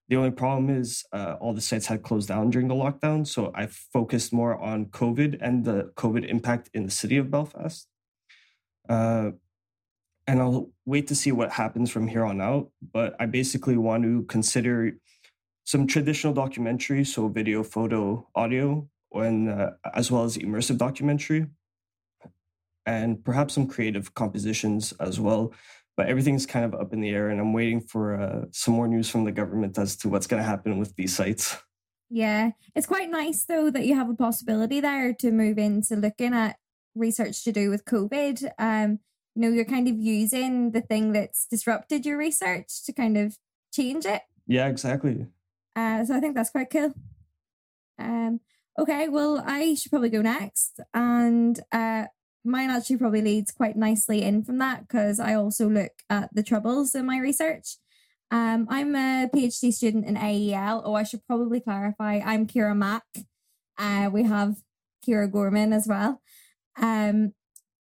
The 0.09 0.17
only 0.17 0.31
problem 0.31 0.71
is 0.71 1.05
uh, 1.13 1.37
all 1.39 1.53
the 1.53 1.61
sites 1.61 1.87
had 1.87 2.03
closed 2.03 2.29
down 2.29 2.51
during 2.51 2.69
the 2.69 2.75
lockdown. 2.75 3.27
So 3.27 3.53
I 3.55 3.67
focused 3.67 4.33
more 4.33 4.59
on 4.59 4.87
COVID 4.87 5.39
and 5.41 5.65
the 5.65 5.93
COVID 5.97 6.27
impact 6.27 6.71
in 6.73 6.85
the 6.85 6.91
city 6.91 7.19
of 7.19 7.31
Belfast. 7.31 7.87
Uh, 8.89 9.33
and 10.27 10.41
I'll 10.41 10.71
wait 10.87 11.09
to 11.09 11.15
see 11.15 11.33
what 11.33 11.53
happens 11.53 11.91
from 11.91 12.09
here 12.09 12.25
on 12.25 12.41
out. 12.41 12.71
But 12.93 13.17
I 13.21 13.27
basically 13.27 13.77
want 13.77 14.05
to 14.05 14.23
consider 14.25 14.97
some 15.65 15.87
traditional 15.87 16.33
documentary, 16.33 17.05
so 17.05 17.29
video, 17.29 17.63
photo, 17.63 18.27
audio, 18.35 18.89
and 19.13 19.51
uh, 19.51 19.71
as 19.95 20.11
well 20.11 20.25
as 20.25 20.39
immersive 20.39 20.79
documentary, 20.79 21.47
and 22.87 23.23
perhaps 23.23 23.53
some 23.55 23.67
creative 23.67 24.15
compositions 24.15 24.93
as 24.99 25.21
well. 25.21 25.53
But 25.99 26.07
everything's 26.07 26.47
kind 26.47 26.65
of 26.65 26.81
up 26.81 26.93
in 26.93 27.01
the 27.01 27.11
air, 27.11 27.29
and 27.29 27.41
I'm 27.41 27.53
waiting 27.53 27.81
for 27.81 28.21
uh, 28.21 28.45
some 28.53 28.75
more 28.75 28.87
news 28.87 29.11
from 29.11 29.25
the 29.25 29.33
government 29.33 29.77
as 29.79 29.97
to 29.97 30.09
what's 30.09 30.29
going 30.29 30.41
to 30.41 30.49
happen 30.49 30.79
with 30.79 30.95
these 30.95 31.13
sites. 31.15 31.57
Yeah, 32.09 32.53
it's 32.77 32.87
quite 32.87 33.11
nice 33.11 33.45
though 33.45 33.69
that 33.73 33.85
you 33.85 33.97
have 33.97 34.09
a 34.09 34.15
possibility 34.15 34.81
there 34.81 35.13
to 35.15 35.33
move 35.33 35.59
into 35.59 35.97
looking 35.97 36.35
at 36.35 36.57
research 36.95 37.43
to 37.43 37.51
do 37.51 37.69
with 37.69 37.85
COVID. 37.85 38.49
Um, 38.61 39.01
you 39.35 39.43
know, 39.43 39.49
you're 39.49 39.65
kind 39.65 39.89
of 39.89 39.99
using 39.99 40.71
the 40.71 40.83
thing 40.83 41.13
that's 41.13 41.49
disrupted 41.51 42.07
your 42.07 42.17
research 42.17 42.85
to 42.87 42.93
kind 42.93 43.19
of 43.19 43.37
change 43.75 44.07
it. 44.07 44.23
Yeah, 44.47 44.69
exactly. 44.69 45.27
Uh, 45.75 46.05
so 46.05 46.17
I 46.17 46.21
think 46.21 46.37
that's 46.37 46.51
quite 46.51 46.71
cool. 46.71 46.95
Um, 47.99 48.39
okay, 48.79 49.09
well, 49.09 49.43
I 49.45 49.75
should 49.75 49.91
probably 49.91 50.11
go 50.11 50.23
next, 50.23 50.79
and 50.95 51.59
uh, 51.73 52.05
mine 52.45 52.71
actually 52.71 52.97
probably 52.97 53.23
leads 53.23 53.51
quite 53.51 53.77
nicely 53.77 54.23
in 54.23 54.45
from 54.45 54.59
that 54.59 54.87
because 54.87 55.21
I 55.21 55.35
also 55.35 55.69
look 55.69 55.93
at 56.09 56.35
the 56.35 56.43
troubles 56.43 56.95
in 56.95 57.07
my 57.07 57.19
research. 57.19 57.77
Um, 58.31 58.67
I'm 58.69 58.95
a 58.95 59.29
PhD 59.35 59.73
student 59.73 60.07
in 60.07 60.17
AEL. 60.17 60.83
Oh, 60.85 60.95
I 60.95 61.03
should 61.03 61.27
probably 61.27 61.61
clarify. 61.61 62.21
I'm 62.25 62.47
Kira 62.47 62.77
Mack. 62.77 63.05
Uh, 63.79 64.11
we 64.13 64.25
have 64.25 64.57
Kira 65.07 65.31
Gorman 65.31 65.73
as 65.73 65.87
well. 65.87 66.21
Um, 66.81 67.33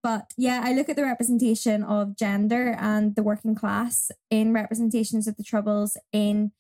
but 0.01 0.32
yeah, 0.38 0.62
I 0.63 0.74
look 0.74 0.88
at 0.88 0.96
the 0.96 1.03
representation 1.03 1.84
of 1.84 2.15
gender 2.15 2.75
and 2.79 3.15
the 3.15 3.24
working 3.24 3.53
class 3.53 4.12
in 4.29 4.53
representations 4.53 5.27
of 5.27 5.36
the 5.36 5.44
troubles 5.44 5.98
in 6.13 6.51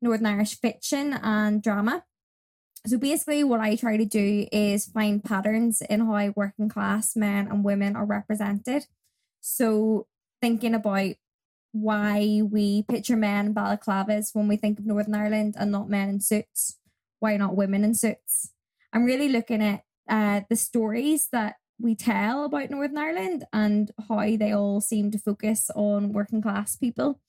Northern 0.00 0.26
Irish 0.26 0.60
fiction 0.60 1.14
and 1.14 1.62
drama. 1.62 2.04
So 2.86 2.98
basically, 2.98 3.44
what 3.44 3.60
I 3.60 3.76
try 3.76 3.96
to 3.96 4.04
do 4.04 4.46
is 4.52 4.86
find 4.86 5.24
patterns 5.24 5.80
in 5.80 6.00
how 6.00 6.32
working 6.36 6.68
class 6.68 7.16
men 7.16 7.48
and 7.48 7.64
women 7.64 7.96
are 7.96 8.04
represented. 8.04 8.86
So, 9.40 10.06
thinking 10.42 10.74
about 10.74 11.14
why 11.72 12.42
we 12.44 12.82
picture 12.82 13.16
men 13.16 13.46
in 13.46 13.54
balaclavas 13.54 14.34
when 14.34 14.48
we 14.48 14.56
think 14.56 14.78
of 14.78 14.86
Northern 14.86 15.14
Ireland 15.14 15.56
and 15.58 15.72
not 15.72 15.88
men 15.88 16.08
in 16.10 16.20
suits. 16.20 16.78
Why 17.20 17.38
not 17.38 17.56
women 17.56 17.84
in 17.84 17.94
suits? 17.94 18.52
I'm 18.92 19.04
really 19.04 19.30
looking 19.30 19.62
at 19.62 19.82
uh, 20.08 20.42
the 20.50 20.56
stories 20.56 21.28
that 21.32 21.56
we 21.80 21.94
tell 21.94 22.44
about 22.44 22.70
Northern 22.70 22.98
Ireland 22.98 23.44
and 23.52 23.90
how 24.08 24.20
they 24.36 24.52
all 24.52 24.82
seem 24.82 25.10
to 25.10 25.18
focus 25.18 25.70
on 25.74 26.12
working 26.12 26.42
class 26.42 26.76
people 26.76 27.20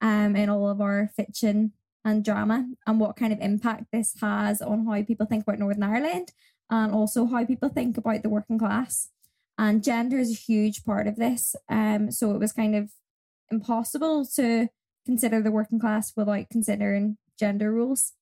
um, 0.00 0.34
in 0.34 0.48
all 0.48 0.68
of 0.68 0.80
our 0.80 1.10
fiction 1.14 1.72
and 2.04 2.24
drama 2.24 2.68
and 2.86 3.00
what 3.00 3.16
kind 3.16 3.32
of 3.32 3.40
impact 3.40 3.84
this 3.92 4.14
has 4.20 4.60
on 4.60 4.86
how 4.86 5.02
people 5.02 5.26
think 5.26 5.42
about 5.42 5.58
Northern 5.58 5.82
Ireland 5.82 6.32
and 6.70 6.92
also 6.92 7.26
how 7.26 7.44
people 7.44 7.68
think 7.68 7.96
about 7.96 8.22
the 8.22 8.28
working 8.28 8.58
class. 8.58 9.08
And 9.56 9.84
gender 9.84 10.18
is 10.18 10.32
a 10.32 10.34
huge 10.34 10.84
part 10.84 11.06
of 11.06 11.16
this. 11.16 11.54
Um, 11.68 12.10
so 12.10 12.32
it 12.32 12.40
was 12.40 12.52
kind 12.52 12.74
of 12.74 12.90
impossible 13.50 14.26
to 14.36 14.68
consider 15.06 15.40
the 15.40 15.52
working 15.52 15.78
class 15.78 16.12
without 16.16 16.48
considering 16.50 17.18
gender 17.38 17.72
rules. 17.72 18.12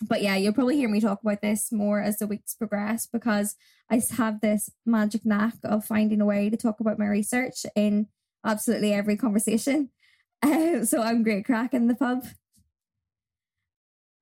But 0.00 0.22
yeah, 0.22 0.36
you'll 0.36 0.52
probably 0.52 0.76
hear 0.76 0.88
me 0.88 1.00
talk 1.00 1.22
about 1.22 1.40
this 1.40 1.72
more 1.72 2.00
as 2.00 2.18
the 2.18 2.26
weeks 2.26 2.54
progress 2.54 3.06
because 3.06 3.56
I 3.90 4.00
have 4.16 4.40
this 4.40 4.70
magic 4.86 5.24
knack 5.24 5.54
of 5.64 5.84
finding 5.84 6.20
a 6.20 6.26
way 6.26 6.50
to 6.50 6.56
talk 6.56 6.80
about 6.80 6.98
my 6.98 7.06
research 7.06 7.66
in 7.74 8.06
absolutely 8.44 8.92
every 8.92 9.16
conversation. 9.16 9.90
Uh, 10.42 10.84
so 10.84 11.02
I'm 11.02 11.22
great 11.22 11.44
crack 11.44 11.74
in 11.74 11.88
the 11.88 11.94
pub. 11.94 12.24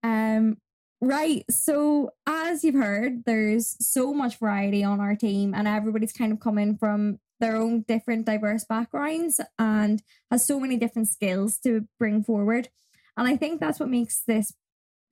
Um, 0.06 0.58
right. 1.00 1.44
So 1.50 2.10
as 2.26 2.62
you've 2.62 2.74
heard, 2.76 3.24
there's 3.24 3.76
so 3.84 4.14
much 4.14 4.38
variety 4.38 4.84
on 4.84 5.00
our 5.00 5.16
team, 5.16 5.52
and 5.54 5.66
everybody's 5.66 6.12
kind 6.12 6.32
of 6.32 6.40
coming 6.40 6.76
from 6.76 7.18
their 7.40 7.56
own 7.56 7.84
different 7.86 8.24
diverse 8.24 8.64
backgrounds 8.64 9.40
and 9.58 10.02
has 10.30 10.46
so 10.46 10.58
many 10.58 10.76
different 10.76 11.08
skills 11.08 11.58
to 11.58 11.86
bring 11.98 12.22
forward. 12.22 12.68
And 13.16 13.26
I 13.28 13.36
think 13.36 13.60
that's 13.60 13.80
what 13.80 13.90
makes 13.90 14.22
this 14.26 14.54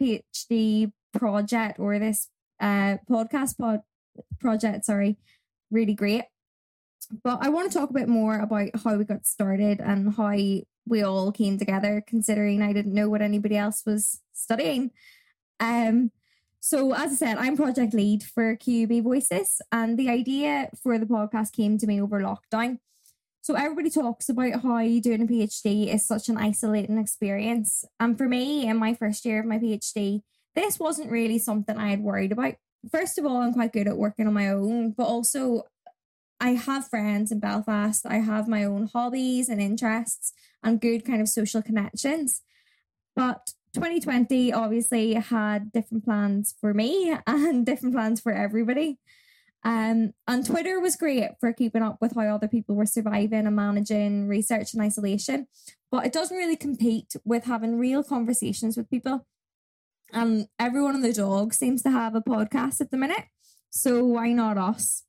PhD 0.00 0.92
project 1.12 1.78
or 1.78 1.98
this 1.98 2.28
uh, 2.60 2.96
podcast 3.10 3.58
pod 3.58 3.80
project, 4.40 4.84
sorry, 4.84 5.18
really 5.70 5.94
great. 5.94 6.24
But 7.22 7.38
I 7.40 7.48
want 7.48 7.70
to 7.70 7.78
talk 7.78 7.90
a 7.90 7.94
bit 7.94 8.08
more 8.08 8.38
about 8.38 8.70
how 8.82 8.96
we 8.96 9.04
got 9.04 9.26
started 9.26 9.80
and 9.80 10.14
how 10.14 10.36
we 10.86 11.02
all 11.02 11.32
came 11.32 11.58
together, 11.58 12.02
considering 12.06 12.62
I 12.62 12.72
didn't 12.72 12.94
know 12.94 13.08
what 13.08 13.22
anybody 13.22 13.56
else 13.56 13.84
was 13.86 14.20
studying. 14.32 14.90
Um, 15.60 16.10
so, 16.60 16.94
as 16.94 17.12
I 17.12 17.14
said, 17.16 17.36
I'm 17.36 17.56
project 17.56 17.92
lead 17.92 18.22
for 18.22 18.56
QUB 18.56 19.02
Voices, 19.02 19.60
and 19.70 19.98
the 19.98 20.08
idea 20.08 20.70
for 20.82 20.98
the 20.98 21.06
podcast 21.06 21.52
came 21.52 21.76
to 21.76 21.86
me 21.86 22.00
over 22.00 22.20
lockdown. 22.20 22.78
So, 23.42 23.54
everybody 23.54 23.90
talks 23.90 24.30
about 24.30 24.62
how 24.62 24.78
doing 25.00 25.22
a 25.22 25.26
PhD 25.26 25.92
is 25.94 26.06
such 26.06 26.30
an 26.30 26.38
isolating 26.38 26.96
experience. 26.96 27.84
And 28.00 28.16
for 28.16 28.26
me, 28.26 28.66
in 28.66 28.78
my 28.78 28.94
first 28.94 29.26
year 29.26 29.40
of 29.40 29.46
my 29.46 29.58
PhD, 29.58 30.22
this 30.54 30.78
wasn't 30.78 31.10
really 31.10 31.38
something 31.38 31.76
I 31.76 31.90
had 31.90 32.00
worried 32.00 32.32
about. 32.32 32.54
First 32.90 33.18
of 33.18 33.26
all, 33.26 33.42
I'm 33.42 33.52
quite 33.52 33.72
good 33.72 33.88
at 33.88 33.98
working 33.98 34.26
on 34.26 34.32
my 34.32 34.48
own, 34.48 34.92
but 34.92 35.04
also 35.04 35.64
I 36.44 36.50
have 36.56 36.88
friends 36.88 37.32
in 37.32 37.40
Belfast. 37.40 38.04
I 38.04 38.16
have 38.16 38.48
my 38.48 38.64
own 38.64 38.90
hobbies 38.92 39.48
and 39.48 39.62
interests 39.62 40.34
and 40.62 40.78
good 40.78 41.02
kind 41.02 41.22
of 41.22 41.28
social 41.30 41.62
connections. 41.62 42.42
But 43.16 43.52
2020 43.72 44.52
obviously 44.52 45.14
had 45.14 45.72
different 45.72 46.04
plans 46.04 46.54
for 46.60 46.74
me 46.74 47.16
and 47.26 47.64
different 47.64 47.94
plans 47.94 48.20
for 48.20 48.30
everybody. 48.30 48.98
Um, 49.62 50.12
and 50.28 50.44
Twitter 50.44 50.80
was 50.80 50.96
great 50.96 51.30
for 51.40 51.50
keeping 51.54 51.82
up 51.82 51.96
with 52.02 52.14
how 52.14 52.34
other 52.34 52.48
people 52.48 52.74
were 52.74 52.84
surviving 52.84 53.46
and 53.46 53.56
managing 53.56 54.28
research 54.28 54.74
and 54.74 54.82
isolation, 54.82 55.46
but 55.90 56.04
it 56.04 56.12
doesn't 56.12 56.36
really 56.36 56.56
compete 56.56 57.16
with 57.24 57.44
having 57.44 57.78
real 57.78 58.04
conversations 58.04 58.76
with 58.76 58.90
people. 58.90 59.26
And 60.12 60.48
everyone 60.58 60.94
on 60.94 61.00
the 61.00 61.14
dog 61.14 61.54
seems 61.54 61.82
to 61.84 61.90
have 61.90 62.14
a 62.14 62.20
podcast 62.20 62.82
at 62.82 62.90
the 62.90 62.98
minute. 62.98 63.24
So 63.70 64.04
why 64.04 64.34
not 64.34 64.58
us? 64.58 65.04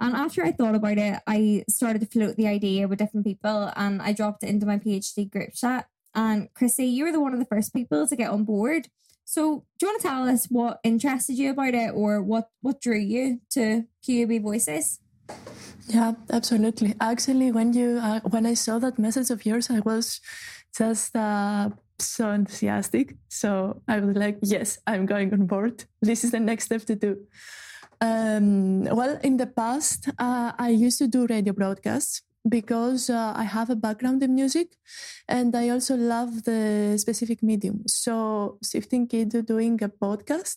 And 0.00 0.14
after 0.14 0.44
I 0.44 0.52
thought 0.52 0.74
about 0.74 0.98
it, 0.98 1.20
I 1.26 1.64
started 1.68 2.00
to 2.00 2.06
float 2.06 2.36
the 2.36 2.46
idea 2.46 2.86
with 2.86 2.98
different 2.98 3.26
people 3.26 3.72
and 3.76 4.02
I 4.02 4.12
dropped 4.12 4.42
it 4.42 4.50
into 4.50 4.66
my 4.66 4.78
PhD 4.78 5.30
group 5.30 5.54
chat. 5.54 5.88
And 6.14 6.52
Chrissy, 6.54 6.86
you 6.86 7.04
were 7.04 7.12
the 7.12 7.20
one 7.20 7.32
of 7.32 7.38
the 7.38 7.46
first 7.46 7.74
people 7.74 8.06
to 8.06 8.16
get 8.16 8.30
on 8.30 8.44
board. 8.44 8.88
So 9.24 9.64
do 9.78 9.86
you 9.86 9.92
want 9.92 10.02
to 10.02 10.08
tell 10.08 10.28
us 10.28 10.46
what 10.46 10.80
interested 10.84 11.36
you 11.36 11.50
about 11.50 11.74
it 11.74 11.92
or 11.94 12.22
what, 12.22 12.48
what 12.60 12.80
drew 12.80 12.98
you 12.98 13.40
to 13.50 13.84
QUB 14.06 14.42
Voices? 14.42 15.00
Yeah, 15.88 16.12
absolutely. 16.30 16.94
Actually, 17.00 17.52
when 17.52 17.72
you 17.72 17.98
uh, 18.02 18.20
when 18.20 18.46
I 18.46 18.54
saw 18.54 18.78
that 18.78 18.98
message 18.98 19.30
of 19.30 19.46
yours, 19.46 19.70
I 19.70 19.80
was 19.80 20.20
just 20.76 21.14
uh, 21.14 21.70
so 21.98 22.30
enthusiastic. 22.30 23.14
So 23.28 23.82
I 23.88 24.00
was 24.00 24.16
like, 24.16 24.38
yes, 24.42 24.78
I'm 24.86 25.06
going 25.06 25.32
on 25.32 25.46
board. 25.46 25.84
This 26.02 26.24
is 26.24 26.32
the 26.32 26.40
next 26.40 26.64
step 26.64 26.84
to 26.86 26.96
do. 26.96 27.18
Um, 28.00 28.84
well, 28.84 29.18
in 29.22 29.36
the 29.36 29.46
past, 29.46 30.08
uh, 30.18 30.52
I 30.58 30.70
used 30.70 30.98
to 30.98 31.08
do 31.08 31.26
radio 31.26 31.52
broadcasts 31.52 32.22
because 32.48 33.10
uh, 33.10 33.32
I 33.34 33.44
have 33.44 33.70
a 33.70 33.76
background 33.76 34.22
in 34.22 34.34
music 34.34 34.76
and 35.28 35.54
I 35.56 35.70
also 35.70 35.96
love 35.96 36.44
the 36.44 36.96
specific 36.98 37.42
medium. 37.42 37.82
So, 37.86 38.58
shifting 38.62 39.08
into 39.12 39.42
doing 39.42 39.82
a 39.82 39.88
podcast 39.88 40.56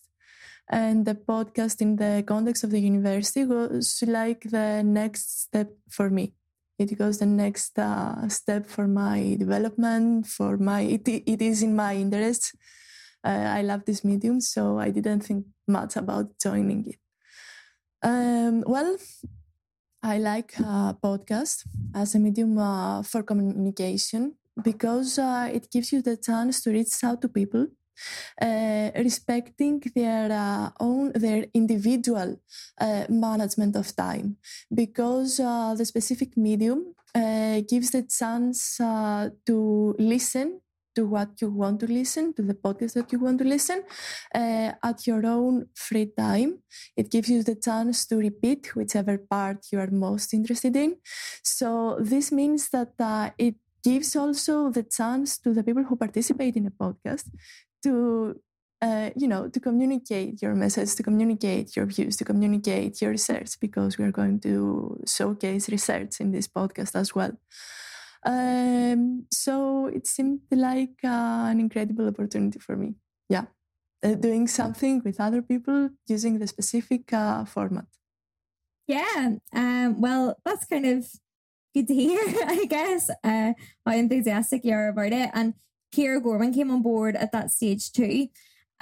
and 0.70 1.06
the 1.06 1.16
podcast 1.16 1.82
in 1.82 1.96
the 1.96 2.24
context 2.28 2.64
of 2.64 2.72
the 2.72 2.80
university 2.80 3.46
was 3.46 4.04
like 4.06 4.42
the 4.42 4.84
next 4.84 5.44
step 5.44 5.72
for 5.90 6.10
me. 6.10 6.34
It 6.78 6.98
goes 6.98 7.20
the 7.20 7.26
next 7.26 7.78
uh, 7.78 8.28
step 8.30 8.68
for 8.68 8.88
my 8.88 9.36
development, 9.38 10.28
for 10.28 10.58
my, 10.58 10.82
it, 10.82 11.08
it 11.08 11.42
is 11.42 11.64
in 11.64 11.76
my 11.76 11.96
interest. 11.96 12.56
Uh, 13.24 13.30
I 13.58 13.64
love 13.64 13.84
this 13.86 14.06
medium, 14.06 14.40
so 14.40 14.80
I 14.80 14.92
didn't 14.92 15.22
think 15.22 15.46
much 15.68 15.98
about 15.98 16.40
joining 16.42 16.86
it. 16.88 17.09
Um, 18.02 18.64
well, 18.66 18.98
I 20.02 20.18
like 20.18 20.54
uh, 20.60 20.94
podcast 20.94 21.68
as 21.94 22.16
a 22.16 22.20
medium 22.20 22.58
uh, 22.58 23.04
for 23.04 23.22
communication 23.24 24.36
because 24.64 25.20
uh, 25.20 25.50
it 25.52 25.70
gives 25.72 25.92
you 25.92 26.02
the 26.02 26.16
chance 26.18 26.62
to 26.62 26.72
reach 26.72 27.04
out 27.04 27.22
to 27.22 27.28
people, 27.28 27.68
uh, 28.42 28.92
respecting 28.96 29.82
their 29.96 30.32
uh, 30.32 30.70
own 30.80 31.12
their 31.14 31.46
individual 31.54 32.40
uh, 32.80 33.06
management 33.10 33.76
of 33.76 33.96
time. 33.96 34.38
Because 34.74 35.38
the 35.38 35.86
specific 35.86 36.38
medium 36.38 36.96
gives 37.70 37.92
the 37.92 38.04
chance 38.04 38.78
to 38.78 39.96
listen 40.00 40.62
to 41.00 41.06
what 41.06 41.42
you 41.42 41.50
want 41.50 41.80
to 41.80 41.88
listen, 41.88 42.34
to 42.36 42.42
the 42.42 42.54
podcast 42.54 42.94
that 42.94 43.12
you 43.12 43.20
want 43.20 43.38
to 43.40 43.46
listen 43.46 43.84
uh, 44.36 44.72
at 44.84 45.08
your 45.08 45.26
own 45.26 45.68
free 45.76 46.12
time. 46.18 46.60
It 46.98 47.10
gives 47.12 47.30
you 47.30 47.44
the 47.44 47.56
chance 47.56 48.06
to 48.08 48.18
repeat 48.18 48.76
whichever 48.76 49.18
part 49.18 49.68
you 49.72 49.80
are 49.80 49.92
most 49.92 50.34
interested 50.34 50.76
in. 50.76 50.98
So, 51.44 51.98
this 52.00 52.32
means 52.32 52.70
that 52.70 52.94
uh, 53.00 53.32
it 53.38 53.56
gives 53.84 54.16
also 54.16 54.70
the 54.70 54.84
chance 54.84 55.38
to 55.40 55.54
the 55.54 55.64
people 55.64 55.84
who 55.84 55.96
participate 55.96 56.56
in 56.56 56.68
a 56.68 56.72
podcast 56.72 57.26
to 57.84 58.36
uh, 58.82 59.10
you 59.16 59.28
know, 59.28 59.50
to 59.50 59.60
communicate 59.60 60.42
your 60.42 60.56
message, 60.56 60.96
to 60.96 61.04
communicate 61.04 61.76
your 61.76 61.86
views, 61.86 62.16
to 62.16 62.24
communicate 62.24 63.02
your 63.02 63.12
research, 63.12 63.60
because 63.60 63.98
we 63.98 64.06
are 64.06 64.12
going 64.12 64.40
to 64.40 64.98
showcase 65.06 65.68
research 65.70 66.22
in 66.22 66.32
this 66.32 66.48
podcast 66.48 66.96
as 66.96 67.14
well. 67.14 67.34
Um, 68.26 69.26
so 69.32 69.88
it 69.88 70.08
seemed 70.08 70.42
like 70.52 71.00
uh, 71.04 71.48
an 71.50 71.60
incredible 71.60 72.08
opportunity 72.08 72.60
for 72.60 72.76
me. 72.76 72.96
Yeah, 73.30 73.46
uh, 74.04 74.16
doing 74.16 74.48
something 74.48 75.02
with 75.04 75.20
other 75.20 75.42
people 75.42 75.90
using 76.08 76.40
the 76.40 76.48
specific 76.48 77.14
uh, 77.14 77.46
format. 77.46 77.86
Yeah. 78.88 79.36
Um, 79.54 80.02
well, 80.02 80.38
that's 80.44 80.66
kind 80.66 80.86
of 80.86 81.08
good 81.76 81.88
to 81.88 81.94
hear, 81.94 82.20
I 82.48 82.66
guess, 82.66 83.10
uh, 83.24 83.54
how 83.86 83.92
enthusiastic 83.92 84.66
you 84.66 84.74
are 84.74 84.90
about 84.90 85.14
it. 85.14 85.30
And 85.34 85.54
Kira 85.96 86.22
Gorman 86.22 86.54
came 86.54 86.72
on 86.72 86.82
board 86.82 87.16
at 87.16 87.32
that 87.32 87.52
stage 87.52 87.92
too. 87.92 88.28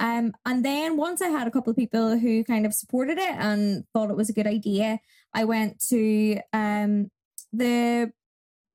Um, 0.00 0.32
and 0.46 0.64
then 0.64 0.96
once 0.96 1.20
I 1.20 1.28
had 1.28 1.48
a 1.48 1.50
couple 1.50 1.70
of 1.70 1.76
people 1.76 2.18
who 2.18 2.44
kind 2.44 2.64
of 2.64 2.72
supported 2.72 3.18
it 3.18 3.34
and 3.34 3.84
thought 3.92 4.10
it 4.10 4.16
was 4.16 4.30
a 4.30 4.32
good 4.32 4.46
idea, 4.46 5.00
I 5.34 5.44
went 5.44 5.80
to 5.88 6.38
um, 6.52 7.10
the 7.52 8.12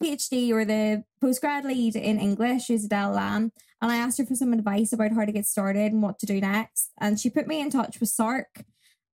PhD 0.04 0.52
or 0.52 0.66
the 0.66 1.04
postgrad 1.24 1.64
lead 1.64 1.96
in 1.96 2.20
English, 2.20 2.68
who's 2.68 2.86
Adele 2.86 3.12
Lamb, 3.12 3.52
and 3.82 3.92
I 3.92 3.98
asked 3.98 4.18
her 4.18 4.26
for 4.26 4.36
some 4.36 4.54
advice 4.54 4.94
about 4.94 5.12
how 5.12 5.26
to 5.26 5.32
get 5.32 5.46
started 5.46 5.92
and 5.92 6.02
what 6.02 6.20
to 6.20 6.26
do 6.26 6.40
next. 6.40 6.92
And 7.00 7.20
she 7.20 7.30
put 7.30 7.48
me 7.48 7.60
in 7.62 7.70
touch 7.70 8.00
with 8.00 8.10
SARC. 8.10 8.64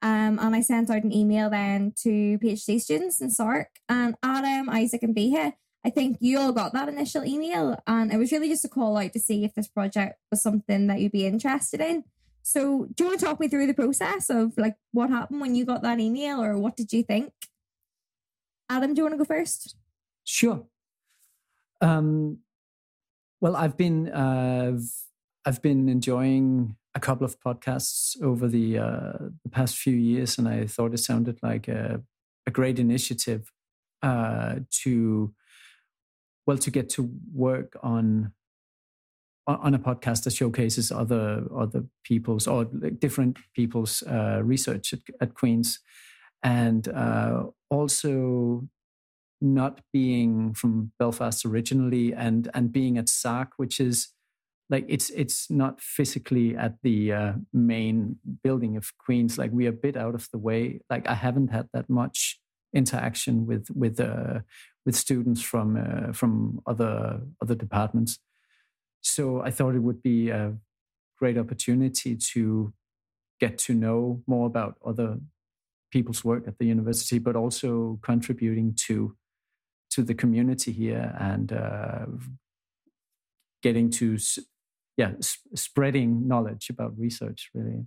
Um, 0.02 0.40
and 0.40 0.56
I 0.56 0.62
sent 0.62 0.90
out 0.90 1.04
an 1.04 1.14
email 1.14 1.50
then 1.50 1.94
to 2.04 2.38
PhD 2.40 2.80
students 2.80 3.22
in 3.22 3.30
SARC 3.30 3.66
and 3.90 4.16
Adam, 4.24 4.70
Isaac, 4.70 5.04
and 5.04 5.16
Bihe. 5.16 5.54
I 5.86 5.90
think 5.92 6.18
you 6.20 6.40
all 6.40 6.52
got 6.52 6.74
that 6.74 6.90
initial 6.90 7.24
email, 7.26 7.80
and 7.86 8.12
it 8.12 8.18
was 8.18 8.32
really 8.32 8.50
just 8.50 8.66
a 8.66 8.70
call 8.70 8.98
out 8.98 9.14
to 9.14 9.20
see 9.20 9.44
if 9.44 9.54
this 9.54 9.68
project 9.68 10.20
was 10.32 10.42
something 10.42 10.88
that 10.88 11.00
you'd 11.00 11.12
be 11.12 11.28
interested 11.28 11.80
in. 11.80 12.04
So, 12.42 12.88
do 12.96 13.04
you 13.04 13.10
want 13.10 13.20
to 13.20 13.26
talk 13.26 13.40
me 13.40 13.48
through 13.48 13.68
the 13.68 13.74
process 13.76 14.32
of 14.32 14.58
like 14.58 14.76
what 14.94 15.12
happened 15.12 15.42
when 15.42 15.54
you 15.54 15.64
got 15.64 15.84
that 15.84 16.00
email, 16.00 16.42
or 16.42 16.58
what 16.58 16.76
did 16.76 16.92
you 16.92 17.04
think? 17.04 17.34
Adam, 18.68 18.96
do 18.96 19.00
you 19.00 19.04
want 19.04 19.14
to 19.14 19.18
go 19.20 19.26
first? 19.26 19.76
Sure. 20.24 20.66
Um, 21.86 22.40
well, 23.42 23.56
I've 23.56 23.78
been 23.78 24.10
uh, 24.10 24.80
I've 25.46 25.62
been 25.62 25.88
enjoying 25.88 26.76
a 26.96 27.00
couple 27.00 27.26
of 27.26 27.40
podcasts 27.40 28.20
over 28.24 28.48
the 28.48 28.80
uh, 28.80 29.18
the 29.44 29.50
past 29.52 29.78
few 29.78 29.96
years, 29.96 30.40
and 30.40 30.48
I 30.48 30.66
thought 30.66 30.96
it 30.96 30.98
sounded 30.98 31.38
like 31.44 31.68
a, 31.68 32.02
a 32.48 32.52
great 32.52 32.80
initiative 32.80 33.52
uh, 34.02 34.56
to 34.84 35.34
well 36.48 36.58
to 36.58 36.72
get 36.72 36.90
to 36.92 37.12
work 37.34 37.78
on 37.84 38.32
on 39.46 39.76
a 39.76 39.80
podcast 39.80 40.24
that 40.24 40.34
showcases 40.34 40.92
other 40.92 41.44
other 41.56 41.84
people's 42.04 42.48
or 42.48 42.66
different 42.98 43.38
people's 43.54 44.02
uh, 44.04 44.42
research 44.44 44.92
at, 44.94 45.02
at, 45.22 45.36
Queens, 45.36 45.82
and 46.42 46.88
uh, 46.88 47.44
also 47.70 48.68
not 49.42 49.82
being 49.92 50.54
from 50.54 50.92
Belfast 51.00 51.46
originally 51.46 52.14
and 52.14 52.50
and 52.54 52.72
being 52.72 52.98
at 52.98 53.06
SARC, 53.06 53.50
which 53.58 53.80
is 53.80 54.10
like 54.70 54.86
it's 54.88 55.10
it's 55.12 55.50
not 55.50 55.82
physically 55.82 56.56
at 56.56 56.76
the 56.82 57.14
uh, 57.14 57.34
main 57.54 58.18
building 58.44 58.78
of 58.78 58.92
Queens. 58.98 59.38
Like 59.38 59.52
we 59.52 59.68
are 59.68 59.70
a 59.70 59.74
bit 59.74 59.98
out 59.98 60.16
of 60.16 60.30
the 60.32 60.40
way. 60.40 60.82
Like 60.90 61.08
I 61.08 61.14
haven't 61.14 61.50
had 61.50 61.70
that 61.74 61.90
much 61.90 62.40
interaction 62.74 63.46
with 63.46 63.68
with 63.74 64.00
uh, 64.00 64.40
with 64.86 64.96
students 64.96 65.42
from 65.42 65.78
uh, 65.78 66.14
from 66.14 66.62
other 66.66 67.22
other 67.42 67.56
departments. 67.56 68.20
So 69.02 69.42
I 69.42 69.52
thought 69.52 69.76
it 69.76 69.84
would 69.84 70.02
be 70.02 70.30
a 70.30 70.56
great 71.20 71.38
opportunity 71.38 72.16
to 72.34 72.74
get 73.40 73.58
to 73.58 73.74
know 73.74 74.24
more 74.28 74.48
about 74.48 74.78
other 74.86 75.20
people's 75.92 76.26
work 76.26 76.48
at 76.48 76.58
the 76.58 76.66
university, 76.66 77.20
but 77.20 77.36
also 77.36 78.00
contributing 78.02 78.76
to 78.88 79.16
to 79.96 80.04
the 80.04 80.14
community 80.14 80.72
here 80.72 81.16
and 81.20 81.54
uh, 81.54 82.06
getting 83.64 83.90
to 83.90 84.18
yeah 84.98 85.12
sp- 85.24 85.56
spreading 85.56 86.28
knowledge 86.28 86.70
about 86.70 86.98
research 86.98 87.50
really. 87.54 87.86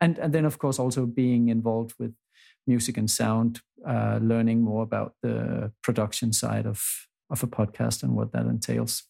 And 0.00 0.18
and 0.18 0.32
then 0.32 0.46
of 0.46 0.58
course 0.58 0.78
also 0.78 1.04
being 1.06 1.48
involved 1.48 1.94
with 1.98 2.14
music 2.66 2.96
and 2.96 3.10
sound 3.10 3.60
uh, 3.86 4.18
learning 4.22 4.62
more 4.62 4.82
about 4.82 5.14
the 5.22 5.72
production 5.82 6.32
side 6.32 6.66
of 6.66 6.80
of 7.28 7.42
a 7.42 7.46
podcast 7.46 8.02
and 8.02 8.16
what 8.16 8.32
that 8.32 8.46
entails. 8.46 9.04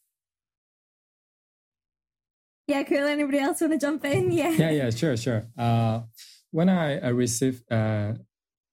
Yeah 2.67 2.83
cool. 2.83 3.07
Anybody 3.07 3.39
else 3.39 3.61
want 3.61 3.73
to 3.75 3.79
jump 3.79 4.05
in? 4.05 4.33
Yeah. 4.33 4.51
Yeah 4.51 4.71
yeah 4.71 4.91
sure 4.91 5.17
sure. 5.17 5.47
Uh, 5.57 6.01
when 6.51 6.69
i, 6.69 6.99
I 6.99 7.11
received 7.11 7.63
uh, 7.71 8.15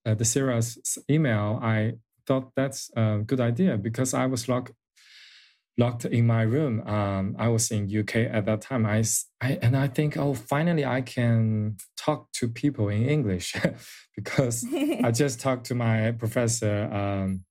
uh 0.03 0.15
the 0.15 0.25
Sarah's 0.25 0.97
email 1.09 1.59
i 1.61 1.93
thought 2.27 2.51
that's 2.55 2.91
a 2.95 3.19
good 3.25 3.39
idea 3.39 3.77
because 3.77 4.13
I 4.13 4.25
was 4.27 4.47
locked 4.47 4.73
locked 5.77 6.05
in 6.05 6.25
my 6.25 6.41
room. 6.41 6.81
Um, 6.87 7.35
I 7.37 7.49
was 7.49 7.69
in 7.71 7.85
UK 7.85 8.15
at 8.15 8.45
that 8.45 8.61
time. 8.61 8.85
I, 8.85 9.03
I 9.41 9.59
and 9.61 9.77
I 9.77 9.87
think, 9.87 10.17
oh, 10.17 10.33
finally 10.33 10.85
I 10.85 11.01
can 11.01 11.77
talk 11.95 12.31
to 12.33 12.47
people 12.47 12.89
in 12.89 13.07
English 13.07 13.55
because 14.15 14.65
I 15.03 15.11
just 15.23 15.39
talked 15.39 15.65
to 15.67 15.75
my 15.75 16.11
professor 16.11 16.89
um, 16.91 17.45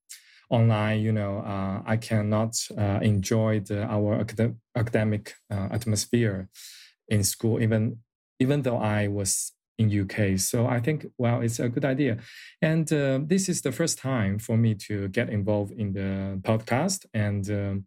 online. 0.49 1.01
You 1.01 1.13
know, 1.13 1.39
uh, 1.39 1.81
I 1.85 1.97
cannot 1.97 2.55
uh, 2.77 2.99
enjoy 3.01 3.61
the, 3.61 3.83
our 3.83 4.19
acad- 4.19 4.57
academic 4.75 5.33
uh, 5.51 5.69
atmosphere 5.71 6.49
in 7.07 7.23
school, 7.23 7.61
even 7.61 7.99
even 8.39 8.61
though 8.61 8.77
I 8.77 9.07
was 9.07 9.53
in 9.77 10.01
UK. 10.01 10.39
So 10.39 10.67
I 10.67 10.79
think, 10.79 11.07
well, 11.17 11.41
it's 11.41 11.59
a 11.59 11.69
good 11.69 11.85
idea. 11.85 12.17
And 12.61 12.91
uh, 12.91 13.19
this 13.23 13.47
is 13.49 13.61
the 13.61 13.71
first 13.71 13.97
time 13.97 14.39
for 14.39 14.57
me 14.57 14.75
to 14.87 15.07
get 15.09 15.29
involved 15.29 15.71
in 15.71 15.93
the 15.93 16.39
podcast. 16.41 17.05
And 17.13 17.49
um, 17.49 17.85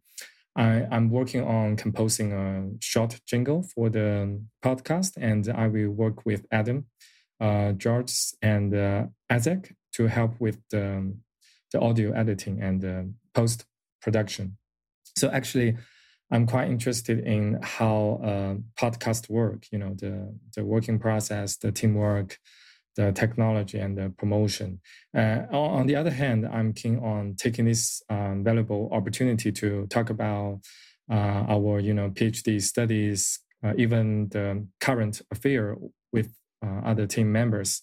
I, 0.56 0.86
am 0.90 1.10
working 1.10 1.42
on 1.42 1.76
composing 1.76 2.32
a 2.32 2.70
short 2.80 3.20
jingle 3.26 3.62
for 3.62 3.90
the 3.90 4.40
podcast. 4.64 5.16
And 5.16 5.48
I 5.48 5.66
will 5.66 5.90
work 5.90 6.24
with 6.24 6.46
Adam, 6.50 6.86
uh, 7.40 7.72
George, 7.72 8.12
and 8.40 8.74
uh, 8.74 9.06
Isaac 9.28 9.74
to 9.94 10.06
help 10.06 10.40
with 10.40 10.58
the, 10.70 11.12
the 11.72 11.80
audio 11.80 12.12
editing 12.12 12.62
and 12.62 12.84
uh, 12.84 13.02
post 13.34 13.64
production. 14.00 14.56
So 15.16 15.28
actually, 15.30 15.76
I'm 16.30 16.46
quite 16.46 16.70
interested 16.70 17.20
in 17.20 17.58
how 17.62 18.20
uh, 18.22 18.90
work. 19.28 19.66
You 19.72 19.78
know, 19.78 19.94
the 19.94 20.34
the 20.54 20.64
working 20.64 20.98
process, 20.98 21.56
the 21.56 21.72
teamwork, 21.72 22.38
the 22.96 23.12
technology, 23.12 23.78
and 23.78 23.96
the 23.96 24.12
promotion. 24.16 24.80
Uh, 25.16 25.42
on 25.50 25.86
the 25.86 25.96
other 25.96 26.10
hand, 26.10 26.46
I'm 26.46 26.72
keen 26.72 26.98
on 26.98 27.34
taking 27.36 27.64
this 27.64 28.02
um, 28.08 28.44
valuable 28.44 28.88
opportunity 28.92 29.50
to 29.52 29.86
talk 29.88 30.10
about 30.10 30.60
uh, 31.10 31.44
our 31.48 31.80
you 31.80 31.94
know 31.94 32.10
PhD 32.10 32.62
studies, 32.62 33.40
uh, 33.64 33.74
even 33.76 34.28
the 34.28 34.66
current 34.80 35.22
affair 35.30 35.76
with 36.12 36.32
uh, 36.64 36.80
other 36.84 37.06
team 37.06 37.32
members. 37.32 37.82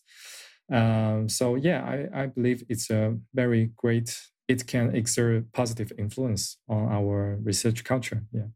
Um, 0.72 1.30
so 1.30 1.56
yeah, 1.56 1.84
I, 1.84 2.24
I 2.24 2.26
believe 2.28 2.64
it's 2.70 2.90
a 2.90 3.18
very 3.34 3.72
great 3.76 4.18
it 4.48 4.66
can 4.68 4.96
exert 4.96 5.52
positive 5.52 5.92
influence 5.98 6.58
on 6.70 6.88
our 6.90 7.38
research 7.44 7.84
culture. 7.84 8.24
Yeah. 8.32 8.48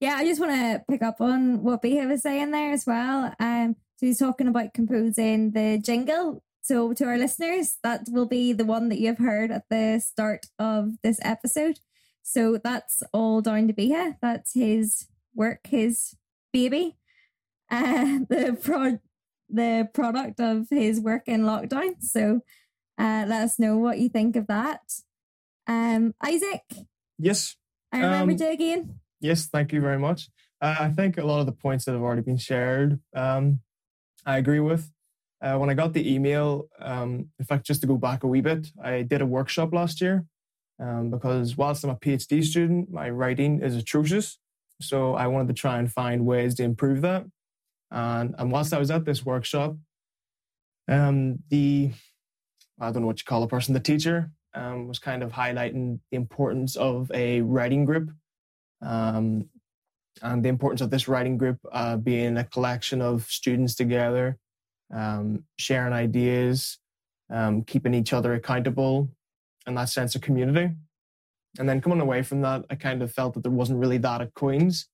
Yeah, 0.00 0.16
I 0.16 0.24
just 0.24 0.40
want 0.40 0.52
to 0.52 0.82
pick 0.90 1.02
up 1.02 1.20
on 1.20 1.62
what 1.62 1.82
Bihe 1.82 2.06
was 2.06 2.22
saying 2.22 2.50
there 2.50 2.72
as 2.72 2.84
well. 2.86 3.32
Um, 3.40 3.76
so 3.96 4.06
he's 4.06 4.18
talking 4.18 4.46
about 4.46 4.74
composing 4.74 5.52
the 5.52 5.78
jingle. 5.78 6.42
So 6.60 6.92
to 6.92 7.04
our 7.04 7.16
listeners, 7.16 7.78
that 7.82 8.02
will 8.10 8.26
be 8.26 8.52
the 8.52 8.66
one 8.66 8.90
that 8.90 8.98
you've 8.98 9.18
heard 9.18 9.50
at 9.50 9.64
the 9.70 10.00
start 10.04 10.46
of 10.58 11.00
this 11.02 11.18
episode. 11.22 11.78
So 12.22 12.58
that's 12.62 13.02
all 13.12 13.40
down 13.40 13.68
to 13.68 13.72
Bihe. 13.72 14.16
That's 14.20 14.52
his 14.52 15.06
work, 15.34 15.60
his 15.68 16.14
baby, 16.52 16.96
uh, 17.70 18.18
the 18.28 18.58
pro- 18.60 18.98
the 19.48 19.88
product 19.94 20.40
of 20.40 20.66
his 20.70 21.00
work 21.00 21.22
in 21.26 21.42
lockdown. 21.42 22.02
So 22.02 22.40
uh, 22.98 23.24
let 23.26 23.42
us 23.42 23.58
know 23.58 23.76
what 23.76 23.98
you 23.98 24.08
think 24.08 24.36
of 24.36 24.46
that. 24.46 24.80
Um, 25.66 26.14
Isaac. 26.24 26.62
Yes. 27.18 27.56
I 27.92 27.98
remember 27.98 28.32
um, 28.32 28.38
you 28.38 28.50
again. 28.50 29.00
Yes, 29.20 29.46
thank 29.46 29.72
you 29.72 29.80
very 29.80 29.98
much. 29.98 30.28
Uh, 30.60 30.76
I 30.80 30.88
think 30.90 31.18
a 31.18 31.24
lot 31.24 31.40
of 31.40 31.46
the 31.46 31.52
points 31.52 31.84
that 31.84 31.92
have 31.92 32.02
already 32.02 32.22
been 32.22 32.36
shared, 32.38 33.00
um, 33.14 33.60
I 34.24 34.38
agree 34.38 34.60
with. 34.60 34.90
Uh, 35.42 35.58
when 35.58 35.68
I 35.68 35.74
got 35.74 35.92
the 35.92 36.12
email, 36.12 36.68
um, 36.80 37.28
in 37.38 37.44
fact, 37.44 37.66
just 37.66 37.82
to 37.82 37.86
go 37.86 37.96
back 37.96 38.24
a 38.24 38.26
wee 38.26 38.40
bit, 38.40 38.68
I 38.82 39.02
did 39.02 39.20
a 39.20 39.26
workshop 39.26 39.72
last 39.72 40.00
year 40.00 40.24
um, 40.80 41.10
because 41.10 41.56
whilst 41.56 41.84
I'm 41.84 41.90
a 41.90 41.96
PhD 41.96 42.42
student, 42.42 42.90
my 42.90 43.10
writing 43.10 43.60
is 43.60 43.76
atrocious. 43.76 44.38
So 44.80 45.14
I 45.14 45.26
wanted 45.26 45.48
to 45.48 45.54
try 45.54 45.78
and 45.78 45.90
find 45.90 46.26
ways 46.26 46.54
to 46.56 46.62
improve 46.62 47.02
that. 47.02 47.24
And, 47.90 48.34
and 48.38 48.50
whilst 48.50 48.72
I 48.72 48.78
was 48.78 48.90
at 48.90 49.04
this 49.04 49.24
workshop, 49.24 49.76
um, 50.88 51.38
the 51.50 51.92
I 52.80 52.90
don't 52.90 53.02
know 53.02 53.06
what 53.06 53.20
you 53.20 53.24
call 53.24 53.42
a 53.42 53.48
person, 53.48 53.74
the 53.74 53.80
teacher 53.80 54.30
um, 54.54 54.88
was 54.88 54.98
kind 54.98 55.22
of 55.22 55.32
highlighting 55.32 56.00
the 56.10 56.16
importance 56.16 56.76
of 56.76 57.10
a 57.12 57.40
writing 57.42 57.84
group 57.84 58.10
um, 58.82 59.48
and 60.22 60.44
the 60.44 60.48
importance 60.48 60.80
of 60.80 60.90
this 60.90 61.08
writing 61.08 61.36
group 61.36 61.58
uh, 61.72 61.96
being 61.96 62.36
a 62.36 62.44
collection 62.44 63.02
of 63.02 63.24
students 63.24 63.74
together, 63.74 64.38
um, 64.94 65.44
sharing 65.58 65.92
ideas, 65.92 66.78
um, 67.30 67.62
keeping 67.62 67.94
each 67.94 68.12
other 68.12 68.34
accountable, 68.34 69.10
and 69.66 69.76
that 69.76 69.88
sense 69.88 70.14
of 70.14 70.22
community. 70.22 70.74
And 71.58 71.68
then 71.68 71.80
coming 71.80 72.00
away 72.00 72.22
from 72.22 72.42
that, 72.42 72.64
I 72.70 72.74
kind 72.76 73.02
of 73.02 73.12
felt 73.12 73.34
that 73.34 73.42
there 73.42 73.52
wasn't 73.52 73.80
really 73.80 73.98
that 73.98 74.20
at 74.20 74.34
Queen's. 74.34 74.88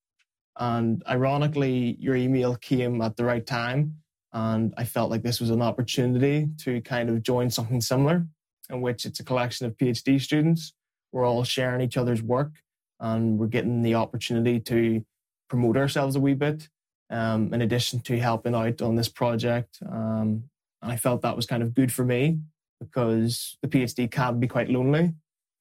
And 0.59 1.03
ironically, 1.09 1.97
your 1.99 2.15
email 2.15 2.57
came 2.57 3.01
at 3.01 3.17
the 3.17 3.25
right 3.25 3.47
time 3.47 4.02
and 4.33 4.73
I 4.77 4.85
felt 4.85 5.11
like 5.11 5.23
this 5.23 5.41
was 5.41 5.51
an 5.51 5.63
opportunity 5.63 6.49
to 6.59 6.81
kind 6.81 7.11
of 7.11 7.23
join 7.23 7.51
something 7.51 7.81
similar, 7.81 8.27
in 8.71 8.81
which 8.81 9.05
it's 9.05 9.21
a 9.21 9.25
collection 9.25 9.67
of 9.67 9.77
PhD 9.77 10.21
students. 10.21 10.73
We're 11.13 11.27
all 11.27 11.45
sharing 11.45 11.83
each 11.83 11.97
other's 11.97 12.23
work 12.23 12.53
and 12.99 13.39
we're 13.39 13.49
getting 13.49 13.83
the 13.83 13.97
opportunity 13.97 14.61
to 14.61 15.05
promote 15.51 15.77
ourselves 15.77 16.17
a 16.17 16.21
wee 16.21 16.35
bit, 16.35 16.69
um, 17.11 17.53
in 17.53 17.61
addition 17.61 18.01
to 18.01 18.19
helping 18.19 18.55
out 18.55 18.81
on 18.81 18.97
this 18.97 19.09
project. 19.09 19.79
Um, 19.87 20.45
I 20.81 20.97
felt 20.97 21.23
that 21.23 21.37
was 21.37 21.47
kind 21.47 21.63
of 21.63 21.75
good 21.75 21.93
for 21.93 22.05
me 22.05 22.39
because 22.81 23.59
the 23.61 23.69
PhD 23.69 24.11
can 24.11 24.41
be 24.41 24.49
quite 24.49 24.71
lonely. 24.71 25.15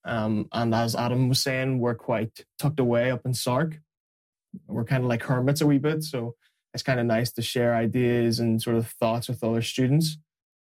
Um, 0.04 0.48
and 0.52 0.74
as 0.74 0.96
Adam 0.96 1.28
was 1.28 1.40
saying, 1.40 1.78
we're 1.78 1.94
quite 1.94 2.44
tucked 2.58 2.80
away 2.80 3.10
up 3.10 3.20
in 3.24 3.32
SARC. 3.32 3.78
We're 4.66 4.84
kind 4.84 5.04
of 5.04 5.08
like 5.08 5.22
hermits 5.22 5.60
a 5.60 5.66
wee 5.66 5.78
bit. 5.78 6.02
So 6.02 6.34
it's 6.74 6.82
kind 6.82 7.00
of 7.00 7.06
nice 7.06 7.32
to 7.32 7.42
share 7.42 7.74
ideas 7.74 8.40
and 8.40 8.60
sort 8.62 8.76
of 8.76 8.88
thoughts 8.88 9.28
with 9.28 9.44
other 9.44 9.62
students. 9.62 10.18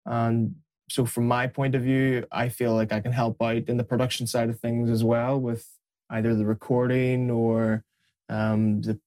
And 0.06 0.56
so, 0.88 1.04
from 1.04 1.26
my 1.26 1.46
point 1.46 1.74
of 1.74 1.82
view, 1.82 2.26
I 2.32 2.48
feel 2.48 2.74
like 2.74 2.92
I 2.92 3.00
can 3.00 3.12
help 3.12 3.40
out 3.40 3.68
in 3.68 3.76
the 3.76 3.84
production 3.84 4.26
side 4.26 4.50
of 4.50 4.60
things 4.60 4.90
as 4.90 5.04
well 5.04 5.40
with 5.40 5.66
either 6.10 6.34
the 6.34 6.44
recording 6.44 7.30
or 7.30 7.84
um, 8.28 8.82
the 8.82 8.98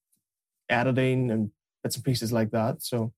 editing 0.68 1.30
and 1.30 1.50
bits 1.82 1.96
and 1.96 2.04
pieces 2.04 2.32
like 2.32 2.50
that. 2.50 2.82
So, 2.82 3.12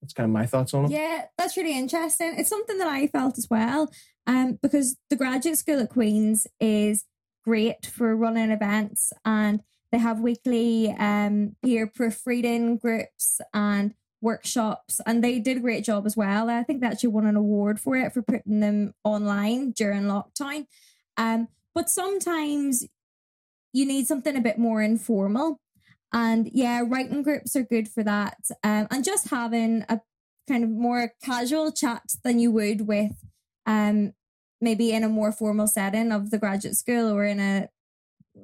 that's 0.00 0.12
kind 0.12 0.26
of 0.26 0.32
my 0.32 0.46
thoughts 0.46 0.72
on 0.74 0.86
it. 0.86 0.90
Yeah, 0.90 1.24
that's 1.36 1.56
really 1.56 1.76
interesting. 1.76 2.34
It's 2.36 2.50
something 2.50 2.78
that 2.78 2.88
I 2.88 3.06
felt 3.08 3.38
as 3.38 3.48
well, 3.50 3.90
um, 4.26 4.58
because 4.62 4.96
the 5.10 5.16
graduate 5.16 5.58
school 5.58 5.80
at 5.80 5.90
Queen's 5.90 6.46
is 6.60 7.04
great 7.44 7.86
for 7.86 8.14
running 8.14 8.50
events 8.50 9.12
and 9.24 9.62
they 9.92 9.98
have 9.98 10.20
weekly 10.20 10.94
um, 10.98 11.56
peer 11.64 11.86
proofreading 11.86 12.78
groups 12.78 13.40
and 13.54 13.94
workshops, 14.20 15.00
and 15.06 15.22
they 15.22 15.38
did 15.38 15.58
a 15.58 15.60
great 15.60 15.84
job 15.84 16.06
as 16.06 16.16
well. 16.16 16.50
I 16.50 16.62
think 16.62 16.80
they 16.80 16.86
actually 16.86 17.10
won 17.10 17.26
an 17.26 17.36
award 17.36 17.80
for 17.80 17.96
it 17.96 18.12
for 18.12 18.22
putting 18.22 18.60
them 18.60 18.94
online 19.04 19.72
during 19.72 20.02
lockdown. 20.02 20.66
Um, 21.16 21.48
but 21.74 21.88
sometimes 21.88 22.86
you 23.72 23.86
need 23.86 24.06
something 24.06 24.36
a 24.36 24.40
bit 24.40 24.58
more 24.58 24.82
informal. 24.82 25.60
And 26.12 26.48
yeah, 26.52 26.82
writing 26.86 27.22
groups 27.22 27.54
are 27.56 27.62
good 27.62 27.88
for 27.88 28.02
that. 28.02 28.38
Um, 28.64 28.88
and 28.90 29.04
just 29.04 29.28
having 29.28 29.84
a 29.88 30.00
kind 30.48 30.64
of 30.64 30.70
more 30.70 31.12
casual 31.22 31.72
chat 31.72 32.02
than 32.24 32.38
you 32.38 32.50
would 32.52 32.86
with 32.86 33.12
um, 33.66 34.12
maybe 34.60 34.92
in 34.92 35.04
a 35.04 35.08
more 35.08 35.32
formal 35.32 35.66
setting 35.66 36.12
of 36.12 36.30
the 36.30 36.38
graduate 36.38 36.76
school 36.76 37.10
or 37.10 37.24
in 37.24 37.40
a 37.40 37.68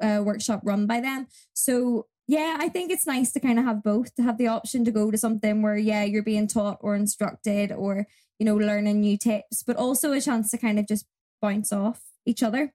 workshop 0.00 0.60
run 0.64 0.86
by 0.86 1.00
them. 1.00 1.26
So 1.52 2.06
yeah, 2.28 2.56
I 2.58 2.68
think 2.68 2.90
it's 2.90 3.06
nice 3.06 3.32
to 3.32 3.40
kind 3.40 3.58
of 3.58 3.64
have 3.64 3.82
both 3.82 4.14
to 4.14 4.22
have 4.22 4.38
the 4.38 4.46
option 4.46 4.84
to 4.84 4.90
go 4.90 5.10
to 5.10 5.18
something 5.18 5.60
where 5.62 5.76
yeah 5.76 6.04
you're 6.04 6.22
being 6.22 6.46
taught 6.46 6.78
or 6.80 6.94
instructed 6.94 7.72
or 7.72 8.06
you 8.38 8.46
know 8.46 8.56
learning 8.56 9.00
new 9.00 9.18
tips, 9.18 9.62
but 9.62 9.76
also 9.76 10.12
a 10.12 10.20
chance 10.20 10.50
to 10.50 10.58
kind 10.58 10.78
of 10.78 10.86
just 10.86 11.06
bounce 11.40 11.72
off 11.72 12.00
each 12.24 12.42
other. 12.42 12.72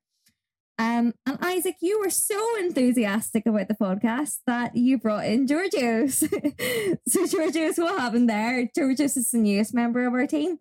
Um, 0.79 1.15
and 1.25 1.39
Isaac, 1.41 1.77
you 1.81 1.99
were 1.99 2.11
so 2.11 2.39
enthusiastic 2.59 3.47
about 3.47 3.67
the 3.67 3.73
podcast 3.73 4.39
that 4.45 4.75
you 4.75 4.99
brought 4.99 5.25
in 5.25 5.47
Georgios. 5.47 6.19
so 7.07 7.25
Georgios, 7.25 7.77
what 7.77 7.99
happened 7.99 8.29
there? 8.29 8.69
Georgios 8.75 9.17
is 9.17 9.31
the 9.31 9.39
newest 9.39 9.73
member 9.73 10.05
of 10.05 10.13
our 10.13 10.27
team. 10.27 10.59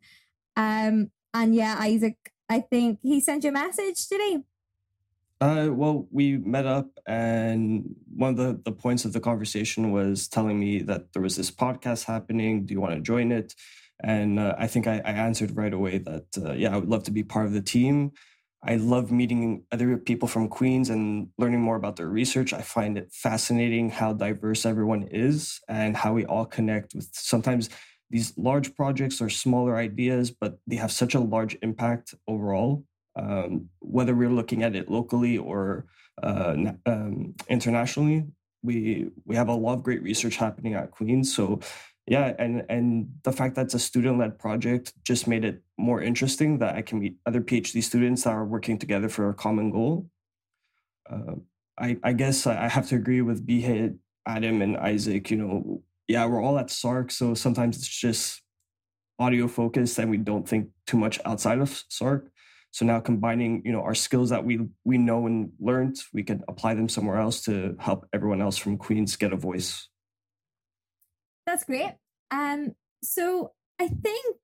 Um, 0.56 1.10
and 1.34 1.54
yeah, 1.54 1.76
Isaac, 1.78 2.16
I 2.48 2.60
think 2.60 3.00
he 3.02 3.20
sent 3.20 3.44
you 3.44 3.50
a 3.50 3.52
message 3.52 4.08
today. 4.08 4.38
Uh, 5.38 5.68
well, 5.70 6.08
we 6.10 6.38
met 6.38 6.64
up, 6.64 6.88
and 7.06 7.94
one 8.14 8.30
of 8.30 8.36
the, 8.38 8.58
the 8.64 8.72
points 8.72 9.04
of 9.04 9.12
the 9.12 9.20
conversation 9.20 9.92
was 9.92 10.28
telling 10.28 10.58
me 10.58 10.80
that 10.80 11.12
there 11.12 11.20
was 11.20 11.36
this 11.36 11.50
podcast 11.50 12.04
happening. 12.04 12.64
Do 12.64 12.72
you 12.72 12.80
want 12.80 12.94
to 12.94 13.00
join 13.00 13.30
it? 13.30 13.54
And 14.02 14.38
uh, 14.38 14.54
I 14.58 14.66
think 14.66 14.86
I, 14.86 15.02
I, 15.04 15.12
answered 15.12 15.56
right 15.56 15.72
away 15.72 15.98
that, 15.98 16.26
uh, 16.42 16.52
yeah, 16.52 16.74
I 16.74 16.78
would 16.78 16.88
love 16.88 17.04
to 17.04 17.10
be 17.10 17.22
part 17.22 17.46
of 17.46 17.52
the 17.52 17.62
team. 17.62 18.12
I 18.62 18.76
love 18.76 19.10
meeting 19.10 19.64
other 19.70 19.96
people 19.98 20.28
from 20.28 20.48
Queens 20.48 20.90
and 20.90 21.28
learning 21.38 21.60
more 21.60 21.76
about 21.76 21.96
their 21.96 22.08
research. 22.08 22.52
I 22.52 22.62
find 22.62 22.98
it 22.98 23.12
fascinating 23.12 23.90
how 23.90 24.12
diverse 24.12 24.66
everyone 24.66 25.04
is 25.10 25.60
and 25.68 25.96
how 25.96 26.14
we 26.14 26.24
all 26.24 26.46
connect 26.46 26.94
with 26.94 27.08
sometimes 27.12 27.70
these 28.10 28.32
large 28.36 28.74
projects 28.74 29.20
or 29.20 29.28
smaller 29.28 29.76
ideas, 29.76 30.30
but 30.30 30.58
they 30.66 30.76
have 30.76 30.92
such 30.92 31.14
a 31.14 31.20
large 31.20 31.56
impact 31.62 32.14
overall 32.26 32.84
um, 33.16 33.68
whether 33.80 34.14
we're 34.14 34.30
looking 34.30 34.62
at 34.62 34.76
it 34.76 34.90
locally 34.90 35.38
or 35.38 35.86
uh, 36.22 36.54
um, 36.86 37.34
internationally. 37.48 38.24
We 38.62 39.10
we 39.24 39.36
have 39.36 39.48
a 39.48 39.54
lot 39.54 39.74
of 39.74 39.82
great 39.82 40.02
research 40.02 40.36
happening 40.36 40.74
at 40.74 40.90
Queens. 40.90 41.34
So 41.34 41.60
yeah, 42.06 42.34
and 42.38 42.64
and 42.68 43.08
the 43.24 43.32
fact 43.32 43.54
that 43.56 43.66
it's 43.66 43.74
a 43.74 43.78
student 43.78 44.18
led 44.18 44.38
project 44.38 44.92
just 45.04 45.26
made 45.26 45.44
it 45.44 45.62
more 45.78 46.00
interesting 46.02 46.58
that 46.58 46.74
I 46.76 46.82
can 46.82 47.00
meet 47.00 47.16
other 47.26 47.40
PhD 47.40 47.82
students 47.82 48.24
that 48.24 48.30
are 48.30 48.44
working 48.44 48.78
together 48.78 49.08
for 49.08 49.28
a 49.28 49.34
common 49.34 49.70
goal. 49.70 50.08
Uh, 51.10 51.36
I 51.78 51.96
I 52.02 52.12
guess 52.12 52.46
I 52.46 52.68
have 52.68 52.88
to 52.88 52.96
agree 52.96 53.22
with 53.22 53.46
Bihe, 53.46 53.96
Adam, 54.26 54.62
and 54.62 54.76
Isaac. 54.76 55.30
You 55.30 55.36
know, 55.36 55.82
yeah, 56.08 56.26
we're 56.26 56.42
all 56.42 56.58
at 56.58 56.68
SARC, 56.68 57.10
so 57.10 57.34
sometimes 57.34 57.76
it's 57.76 57.88
just 57.88 58.42
audio 59.18 59.48
focused 59.48 59.98
and 59.98 60.10
we 60.10 60.18
don't 60.18 60.46
think 60.46 60.68
too 60.86 60.98
much 60.98 61.18
outside 61.24 61.58
of 61.58 61.70
SARC. 61.90 62.28
So 62.76 62.84
now 62.84 63.00
combining, 63.00 63.62
you 63.64 63.72
know, 63.72 63.80
our 63.80 63.94
skills 63.94 64.28
that 64.28 64.44
we 64.44 64.60
we 64.84 64.98
know 64.98 65.26
and 65.26 65.50
learned, 65.58 65.96
we 66.12 66.22
can 66.22 66.44
apply 66.46 66.74
them 66.74 66.90
somewhere 66.90 67.16
else 67.16 67.40
to 67.44 67.74
help 67.80 68.06
everyone 68.12 68.42
else 68.42 68.58
from 68.58 68.76
Queens 68.76 69.16
get 69.16 69.32
a 69.32 69.36
voice. 69.36 69.88
That's 71.46 71.64
great. 71.64 71.94
Um, 72.30 72.74
so 73.02 73.52
I 73.80 73.88
think 73.88 74.36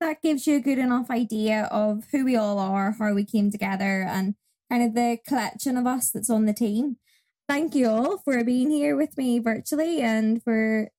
that 0.00 0.20
gives 0.20 0.46
you 0.46 0.56
a 0.56 0.60
good 0.60 0.78
enough 0.78 1.10
idea 1.10 1.62
of 1.72 2.04
who 2.12 2.26
we 2.26 2.36
all 2.36 2.58
are, 2.58 2.94
how 2.98 3.14
we 3.14 3.24
came 3.24 3.50
together, 3.50 4.04
and 4.06 4.34
kind 4.70 4.82
of 4.82 4.94
the 4.94 5.16
collection 5.26 5.78
of 5.78 5.86
us 5.86 6.10
that's 6.10 6.28
on 6.28 6.44
the 6.44 6.52
team. 6.52 6.98
Thank 7.48 7.74
you 7.74 7.88
all 7.88 8.18
for 8.18 8.44
being 8.44 8.70
here 8.70 8.96
with 8.96 9.16
me 9.16 9.38
virtually 9.38 10.02
and 10.02 10.42
for 10.42 10.90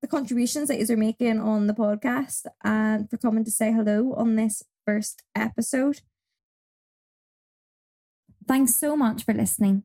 the 0.00 0.08
contributions 0.08 0.66
that 0.66 0.80
you're 0.80 0.98
making 0.98 1.38
on 1.38 1.68
the 1.68 1.72
podcast 1.72 2.46
and 2.64 3.08
for 3.08 3.16
coming 3.16 3.44
to 3.44 3.52
say 3.52 3.70
hello 3.70 4.12
on 4.14 4.34
this 4.34 4.64
first 4.84 5.22
episode. 5.36 6.00
Thanks 8.48 8.74
so 8.74 8.96
much 8.96 9.24
for 9.24 9.34
listening. 9.34 9.84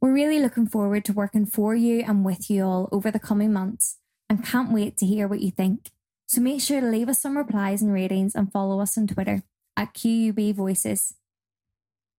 We're 0.00 0.12
really 0.12 0.40
looking 0.40 0.66
forward 0.66 1.04
to 1.06 1.12
working 1.12 1.46
for 1.46 1.74
you 1.74 2.00
and 2.06 2.24
with 2.24 2.50
you 2.50 2.64
all 2.64 2.88
over 2.92 3.10
the 3.10 3.20
coming 3.20 3.52
months 3.52 3.98
and 4.28 4.44
can't 4.44 4.72
wait 4.72 4.96
to 4.98 5.06
hear 5.06 5.28
what 5.28 5.40
you 5.40 5.50
think. 5.50 5.90
So 6.26 6.40
make 6.40 6.60
sure 6.60 6.80
to 6.80 6.86
leave 6.86 7.08
us 7.08 7.20
some 7.20 7.36
replies 7.36 7.82
and 7.82 7.92
ratings 7.92 8.34
and 8.34 8.52
follow 8.52 8.80
us 8.80 8.98
on 8.98 9.06
Twitter 9.06 9.42
at 9.76 9.94
QUB 9.94 10.54
Voices. 10.54 11.14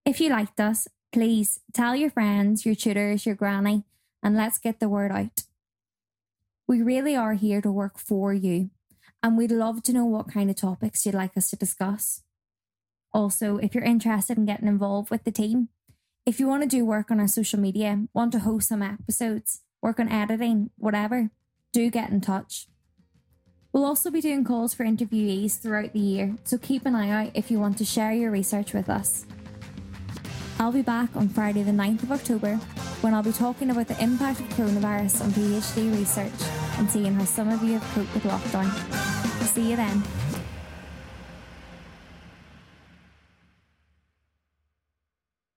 If 0.04 0.20
you 0.20 0.30
liked 0.30 0.60
us, 0.60 0.88
please 1.12 1.60
tell 1.72 1.94
your 1.94 2.10
friends, 2.10 2.66
your 2.66 2.74
tutors, 2.74 3.24
your 3.24 3.34
granny, 3.34 3.84
and 4.22 4.36
let's 4.36 4.58
get 4.58 4.80
the 4.80 4.88
word 4.88 5.12
out. 5.12 5.44
We 6.66 6.82
really 6.82 7.14
are 7.14 7.34
here 7.34 7.60
to 7.60 7.70
work 7.70 7.98
for 7.98 8.34
you, 8.34 8.70
and 9.22 9.36
we'd 9.36 9.52
love 9.52 9.82
to 9.84 9.92
know 9.92 10.04
what 10.04 10.32
kind 10.32 10.50
of 10.50 10.56
topics 10.56 11.06
you'd 11.06 11.14
like 11.14 11.36
us 11.36 11.50
to 11.50 11.56
discuss. 11.56 12.22
Also, 13.14 13.58
if 13.58 13.74
you're 13.74 13.84
interested 13.84 14.36
in 14.36 14.44
getting 14.44 14.66
involved 14.66 15.08
with 15.08 15.22
the 15.22 15.30
team, 15.30 15.68
if 16.26 16.40
you 16.40 16.48
want 16.48 16.64
to 16.64 16.68
do 16.68 16.84
work 16.84 17.12
on 17.12 17.20
our 17.20 17.28
social 17.28 17.60
media, 17.60 18.06
want 18.12 18.32
to 18.32 18.40
host 18.40 18.68
some 18.68 18.82
episodes, 18.82 19.62
work 19.80 20.00
on 20.00 20.10
editing, 20.10 20.70
whatever, 20.76 21.30
do 21.72 21.90
get 21.90 22.10
in 22.10 22.20
touch. 22.20 22.66
We'll 23.72 23.84
also 23.84 24.10
be 24.10 24.20
doing 24.20 24.42
calls 24.44 24.74
for 24.74 24.84
interviewees 24.84 25.60
throughout 25.60 25.92
the 25.92 26.00
year, 26.00 26.34
so 26.42 26.58
keep 26.58 26.86
an 26.86 26.96
eye 26.96 27.10
out 27.10 27.30
if 27.34 27.52
you 27.52 27.60
want 27.60 27.78
to 27.78 27.84
share 27.84 28.12
your 28.12 28.32
research 28.32 28.72
with 28.72 28.90
us. 28.90 29.26
I'll 30.58 30.72
be 30.72 30.82
back 30.82 31.14
on 31.14 31.28
Friday, 31.28 31.62
the 31.62 31.72
9th 31.72 32.04
of 32.04 32.12
October, 32.12 32.56
when 33.00 33.14
I'll 33.14 33.22
be 33.22 33.32
talking 33.32 33.70
about 33.70 33.86
the 33.86 34.02
impact 34.02 34.40
of 34.40 34.48
coronavirus 34.50 35.22
on 35.22 35.30
PhD 35.30 35.96
research 35.96 36.50
and 36.78 36.90
seeing 36.90 37.14
how 37.14 37.24
some 37.24 37.50
of 37.50 37.62
you 37.62 37.78
have 37.78 37.94
coped 37.94 38.14
with 38.14 38.24
lockdown. 38.24 38.70
See 39.44 39.70
you 39.70 39.76
then. 39.76 40.02